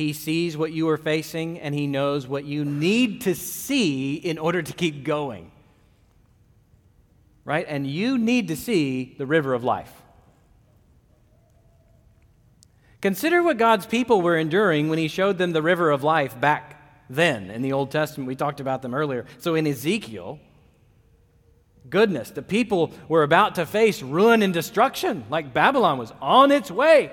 He 0.00 0.14
sees 0.14 0.56
what 0.56 0.72
you 0.72 0.88
are 0.88 0.96
facing 0.96 1.60
and 1.60 1.74
He 1.74 1.86
knows 1.86 2.26
what 2.26 2.46
you 2.46 2.64
need 2.64 3.20
to 3.22 3.34
see 3.34 4.14
in 4.14 4.38
order 4.38 4.62
to 4.62 4.72
keep 4.72 5.04
going. 5.04 5.52
Right? 7.44 7.66
And 7.68 7.86
you 7.86 8.16
need 8.16 8.48
to 8.48 8.56
see 8.56 9.14
the 9.18 9.26
river 9.26 9.52
of 9.52 9.62
life. 9.62 9.92
Consider 13.02 13.42
what 13.42 13.58
God's 13.58 13.84
people 13.84 14.22
were 14.22 14.38
enduring 14.38 14.88
when 14.88 14.98
He 14.98 15.06
showed 15.06 15.36
them 15.36 15.52
the 15.52 15.60
river 15.60 15.90
of 15.90 16.02
life 16.02 16.40
back 16.40 17.04
then 17.10 17.50
in 17.50 17.60
the 17.60 17.74
Old 17.74 17.90
Testament. 17.90 18.26
We 18.26 18.36
talked 18.36 18.60
about 18.60 18.80
them 18.80 18.94
earlier. 18.94 19.26
So 19.36 19.54
in 19.54 19.66
Ezekiel, 19.66 20.40
goodness, 21.90 22.30
the 22.30 22.40
people 22.40 22.94
were 23.06 23.22
about 23.22 23.56
to 23.56 23.66
face 23.66 24.00
ruin 24.00 24.40
and 24.40 24.54
destruction, 24.54 25.26
like 25.28 25.52
Babylon 25.52 25.98
was 25.98 26.10
on 26.22 26.50
its 26.50 26.70
way. 26.70 27.12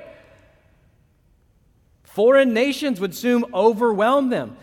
Foreign 2.17 2.51
nations 2.51 2.99
would 2.99 3.13
soon 3.13 3.45
overwhelm 3.53 4.29
them. 4.29 4.57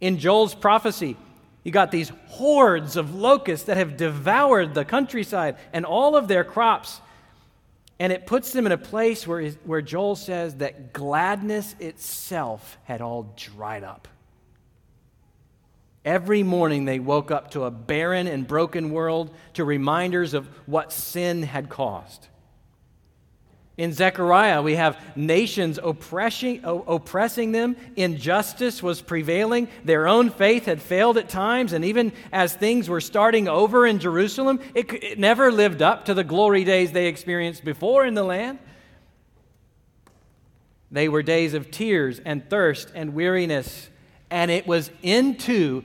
In 0.00 0.18
Joel's 0.18 0.56
prophecy, 0.56 1.16
you 1.62 1.70
got 1.70 1.92
these 1.92 2.10
hordes 2.26 2.96
of 2.96 3.14
locusts 3.14 3.66
that 3.66 3.76
have 3.76 3.96
devoured 3.96 4.74
the 4.74 4.84
countryside 4.84 5.54
and 5.72 5.86
all 5.86 6.16
of 6.16 6.26
their 6.26 6.42
crops. 6.42 7.00
And 8.00 8.12
it 8.12 8.26
puts 8.26 8.52
them 8.52 8.66
in 8.66 8.72
a 8.72 8.76
place 8.76 9.24
where, 9.24 9.50
where 9.62 9.82
Joel 9.82 10.16
says 10.16 10.56
that 10.56 10.92
gladness 10.92 11.76
itself 11.78 12.76
had 12.82 13.00
all 13.00 13.32
dried 13.36 13.84
up. 13.84 14.08
Every 16.04 16.42
morning 16.42 16.86
they 16.86 16.98
woke 16.98 17.30
up 17.30 17.52
to 17.52 17.62
a 17.62 17.70
barren 17.70 18.26
and 18.26 18.48
broken 18.48 18.90
world, 18.90 19.32
to 19.52 19.64
reminders 19.64 20.34
of 20.34 20.48
what 20.66 20.90
sin 20.92 21.44
had 21.44 21.68
caused. 21.68 22.26
In 23.76 23.92
Zechariah, 23.92 24.62
we 24.62 24.76
have 24.76 24.96
nations 25.16 25.80
oppressing, 25.82 26.60
oppressing 26.64 27.50
them. 27.50 27.76
Injustice 27.96 28.80
was 28.80 29.02
prevailing. 29.02 29.66
Their 29.84 30.06
own 30.06 30.30
faith 30.30 30.66
had 30.66 30.80
failed 30.80 31.18
at 31.18 31.28
times. 31.28 31.72
And 31.72 31.84
even 31.84 32.12
as 32.32 32.54
things 32.54 32.88
were 32.88 33.00
starting 33.00 33.48
over 33.48 33.84
in 33.84 33.98
Jerusalem, 33.98 34.60
it, 34.74 34.92
it 34.92 35.18
never 35.18 35.50
lived 35.50 35.82
up 35.82 36.04
to 36.04 36.14
the 36.14 36.22
glory 36.22 36.62
days 36.62 36.92
they 36.92 37.08
experienced 37.08 37.64
before 37.64 38.06
in 38.06 38.14
the 38.14 38.22
land. 38.22 38.60
They 40.92 41.08
were 41.08 41.24
days 41.24 41.54
of 41.54 41.72
tears 41.72 42.20
and 42.24 42.48
thirst 42.48 42.92
and 42.94 43.12
weariness. 43.12 43.88
And 44.30 44.52
it 44.52 44.68
was 44.68 44.92
into 45.02 45.82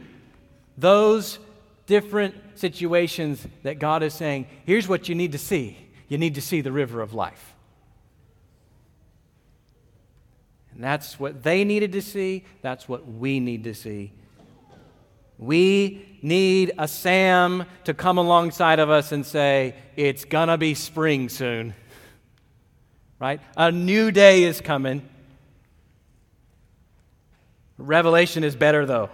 those 0.78 1.40
different 1.88 2.36
situations 2.54 3.48
that 3.64 3.80
God 3.80 4.04
is 4.04 4.14
saying, 4.14 4.46
here's 4.68 4.88
what 4.88 5.10
you 5.10 5.16
need 5.16 5.32
to 5.32 5.40
see. 5.40 5.76
You 6.08 6.20
need 6.20 6.36
to 6.36 6.42
see 6.42 6.62
the 6.62 6.72
river 6.72 7.02
of 7.02 7.16
life. 7.16 7.49
And 10.80 10.86
that's 10.86 11.20
what 11.20 11.44
they 11.44 11.66
needed 11.66 11.92
to 11.92 12.02
see. 12.02 12.46
That's 12.62 12.88
what 12.88 13.06
we 13.06 13.42
need 13.42 13.66
to 13.66 13.74
see. 13.74 14.14
We 15.38 16.18
need 16.22 16.72
a 16.78 16.88
Sam 16.88 17.66
to 17.84 17.94
come 17.94 18.18
alongside 18.18 18.80
of 18.80 18.90
us 18.90 19.12
and 19.12 19.26
say, 19.26 19.76
It's 19.98 20.24
going 20.24 20.48
to 20.48 20.58
be 20.58 20.76
spring 20.76 21.28
soon. 21.28 21.74
Right? 23.20 23.42
A 23.58 23.74
new 23.74 24.10
day 24.10 24.44
is 24.44 24.62
coming. 24.62 25.02
Revelation 27.78 28.46
is 28.46 28.56
better, 28.56 28.86
though. 28.86 29.10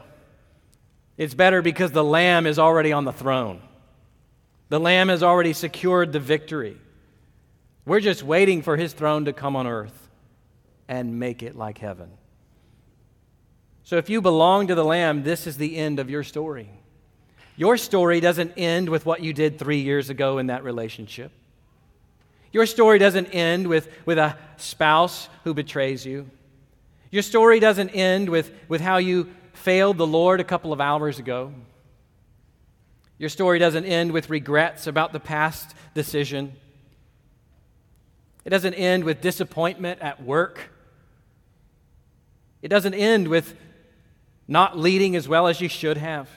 It's 1.18 1.34
better 1.34 1.63
because 1.63 1.89
the 1.89 2.03
Lamb 2.03 2.45
is 2.45 2.59
already 2.59 2.93
on 2.93 3.05
the 3.05 3.11
throne. 3.11 3.59
The 4.70 4.80
Lamb 4.80 5.09
has 5.09 5.24
already 5.24 5.53
secured 5.53 6.13
the 6.13 6.20
victory. 6.20 6.78
We're 7.88 8.01
just 8.01 8.22
waiting 8.22 8.61
for 8.61 8.78
his 8.78 8.93
throne 8.93 9.26
to 9.26 9.34
come 9.34 9.55
on 9.55 9.66
earth 9.66 10.05
and 10.88 11.20
make 11.20 11.44
it 11.44 11.56
like 11.56 11.78
heaven. 11.78 12.10
So 13.84 13.98
if 13.98 14.10
you 14.10 14.22
belong 14.22 14.68
to 14.68 14.76
the 14.76 14.84
Lamb, 14.84 15.24
this 15.24 15.46
is 15.46 15.58
the 15.58 15.78
end 15.78 16.00
of 16.00 16.10
your 16.10 16.24
story. 16.24 16.70
Your 17.56 17.78
story 17.78 18.20
doesn't 18.20 18.54
end 18.58 18.90
with 18.90 19.06
what 19.06 19.22
you 19.22 19.32
did 19.32 19.60
three 19.60 19.82
years 19.82 20.10
ago 20.10 20.40
in 20.40 20.48
that 20.48 20.64
relationship. 20.64 21.32
Your 22.52 22.66
story 22.66 23.00
doesn't 23.00 23.28
end 23.28 23.68
with, 23.68 23.90
with 24.06 24.18
a 24.18 24.38
spouse 24.58 25.30
who 25.44 25.54
betrays 25.54 26.06
you. 26.06 26.30
Your 27.12 27.22
story 27.22 27.60
doesn't 27.60 27.90
end 27.90 28.30
with, 28.30 28.52
with 28.68 28.82
how 28.82 28.98
you 28.98 29.30
failed 29.54 29.98
the 29.98 30.08
Lord 30.08 30.40
a 30.40 30.44
couple 30.44 30.74
of 30.74 30.82
hours 30.82 31.20
ago. 31.20 31.54
Your 33.18 33.30
story 33.30 33.60
doesn't 33.60 33.86
end 33.86 34.12
with 34.12 34.30
regrets 34.30 34.88
about 34.88 35.14
the 35.14 35.20
past 35.20 35.76
decision. 35.94 36.54
It 38.44 38.50
doesn't 38.50 38.74
end 38.74 39.04
with 39.04 39.22
disappointment 39.22 40.02
at 40.02 40.22
work 40.24 40.72
it 42.66 42.70
doesn't 42.70 42.95
end 42.95 43.28
with 43.28 43.53
not 44.47 44.76
leading 44.76 45.16
as 45.16 45.28
well 45.28 45.45
as 45.45 45.61
you 45.61 45.70
should 45.70 45.97
have. 45.97 46.28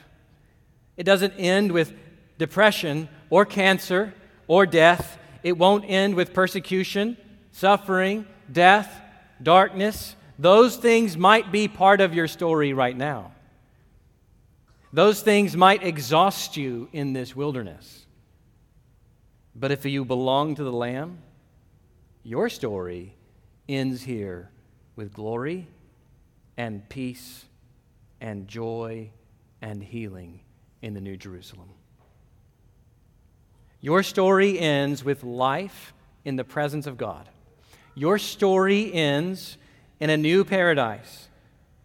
It 0.95 1.03
doesn't 1.03 1.33
end 1.39 1.71
with 1.71 1.91
depression 2.37 3.09
or 3.31 3.45
cancer 3.45 4.13
or 4.47 4.67
death. 4.67 5.17
It 5.41 5.57
won't 5.57 5.85
end 5.87 6.13
with 6.13 6.31
persecution, 6.31 7.17
suffering, 7.51 8.27
death, 8.51 9.01
darkness. 9.41 10.15
Those 10.37 10.77
things 10.77 11.17
might 11.17 11.51
be 11.51 11.67
part 11.67 11.99
of 11.99 12.13
your 12.13 12.27
story 12.27 12.73
right 12.73 12.95
now. 12.95 13.31
Those 14.93 15.23
things 15.23 15.57
might 15.57 15.81
exhaust 15.81 16.55
you 16.55 16.89
in 16.93 17.13
this 17.13 17.35
wilderness. 17.35 18.05
But 19.55 19.71
if 19.71 19.83
you 19.83 20.05
belong 20.05 20.53
to 20.53 20.63
the 20.63 20.71
Lamb, 20.71 21.23
your 22.21 22.49
story 22.49 23.15
ends 23.67 24.03
here 24.03 24.51
with 24.95 25.11
glory 25.11 25.65
and 26.59 26.87
peace 26.89 27.45
and 28.19 28.45
joy 28.45 29.09
and 29.61 29.81
healing 29.81 30.41
in 30.81 30.93
the 30.93 30.99
New 30.99 31.15
Jerusalem. 31.15 31.69
Your 33.79 34.03
story 34.03 34.59
ends 34.59 35.01
with 35.01 35.23
life 35.23 35.93
in 36.25 36.35
the 36.35 36.43
presence 36.43 36.85
of 36.85 36.97
God. 36.97 37.29
Your 37.95 38.17
story 38.17 38.93
ends 38.93 39.57
in 40.01 40.09
a 40.09 40.17
new 40.17 40.43
paradise 40.43 41.29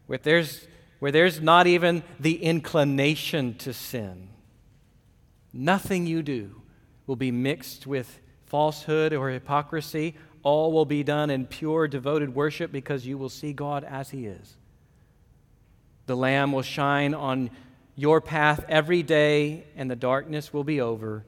where 0.09 0.18
there's, 0.18 0.66
where 0.99 1.12
there's 1.12 1.41
not 1.41 1.68
even 1.68 2.03
the 2.18 2.43
inclination 2.43 3.55
to 3.59 3.72
sin. 3.72 4.29
Nothing 5.53 6.05
you 6.05 6.20
do 6.20 6.62
will 7.07 7.14
be 7.14 7.31
mixed 7.31 7.87
with 7.87 8.18
falsehood 8.47 9.12
or 9.12 9.31
hypocrisy. 9.31 10.16
All 10.43 10.72
will 10.72 10.85
be 10.85 11.05
done 11.05 11.31
in 11.31 11.47
pure, 11.47 11.87
devoted 11.87 12.35
worship 12.35 12.72
because 12.72 13.07
you 13.07 13.16
will 13.16 13.29
see 13.29 13.53
God 13.53 13.85
as 13.85 14.11
He 14.11 14.27
is. 14.27 14.57
The 16.07 16.16
Lamb 16.16 16.52
will 16.52 16.62
shine 16.62 17.14
on 17.14 17.50
your 17.96 18.20
path 18.20 18.64
every 18.68 19.02
day, 19.02 19.64
and 19.76 19.90
the 19.90 19.96
darkness 19.96 20.52
will 20.52 20.64
be 20.64 20.80
over. 20.80 21.24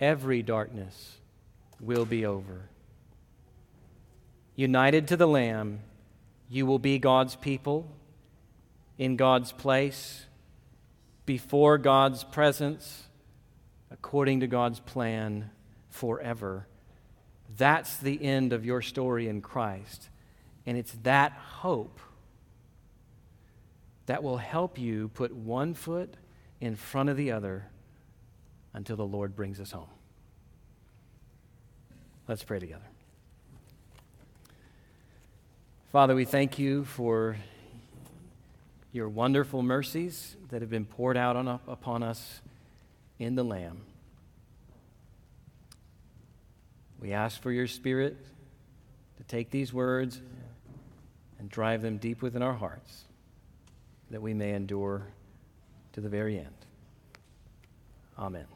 Every 0.00 0.42
darkness 0.42 1.18
will 1.80 2.04
be 2.04 2.26
over. 2.26 2.68
United 4.56 5.08
to 5.08 5.16
the 5.16 5.28
Lamb, 5.28 5.80
you 6.48 6.66
will 6.66 6.78
be 6.78 6.98
God's 6.98 7.36
people 7.36 7.88
in 8.98 9.16
God's 9.16 9.52
place, 9.52 10.26
before 11.24 11.78
God's 11.78 12.24
presence, 12.24 13.04
according 13.90 14.40
to 14.40 14.46
God's 14.46 14.80
plan 14.80 15.50
forever. 15.88 16.66
That's 17.56 17.96
the 17.96 18.22
end 18.22 18.52
of 18.52 18.64
your 18.64 18.82
story 18.82 19.28
in 19.28 19.40
Christ. 19.40 20.08
And 20.66 20.76
it's 20.76 20.96
that 21.02 21.32
hope 21.32 22.00
that 24.12 24.22
will 24.22 24.36
help 24.36 24.78
you 24.78 25.08
put 25.14 25.34
one 25.34 25.72
foot 25.72 26.18
in 26.60 26.76
front 26.76 27.08
of 27.08 27.16
the 27.16 27.32
other 27.32 27.64
until 28.74 28.94
the 28.94 29.06
Lord 29.06 29.34
brings 29.34 29.58
us 29.58 29.70
home. 29.70 29.88
Let's 32.28 32.44
pray 32.44 32.58
together. 32.58 32.84
Father, 35.92 36.14
we 36.14 36.26
thank 36.26 36.58
you 36.58 36.84
for 36.84 37.36
your 38.92 39.08
wonderful 39.08 39.62
mercies 39.62 40.36
that 40.50 40.60
have 40.60 40.68
been 40.68 40.84
poured 40.84 41.16
out 41.16 41.34
on, 41.34 41.48
upon 41.48 42.02
us 42.02 42.42
in 43.18 43.34
the 43.34 43.42
Lamb. 43.42 43.80
We 47.00 47.14
ask 47.14 47.40
for 47.40 47.50
your 47.50 47.66
Spirit 47.66 48.18
to 49.16 49.24
take 49.24 49.50
these 49.50 49.72
words 49.72 50.20
and 51.38 51.48
drive 51.48 51.80
them 51.80 51.96
deep 51.96 52.20
within 52.20 52.42
our 52.42 52.52
hearts 52.52 53.04
that 54.12 54.20
we 54.20 54.34
may 54.34 54.52
endure 54.52 55.06
to 55.94 56.00
the 56.00 56.08
very 56.08 56.38
end. 56.38 56.66
Amen. 58.18 58.51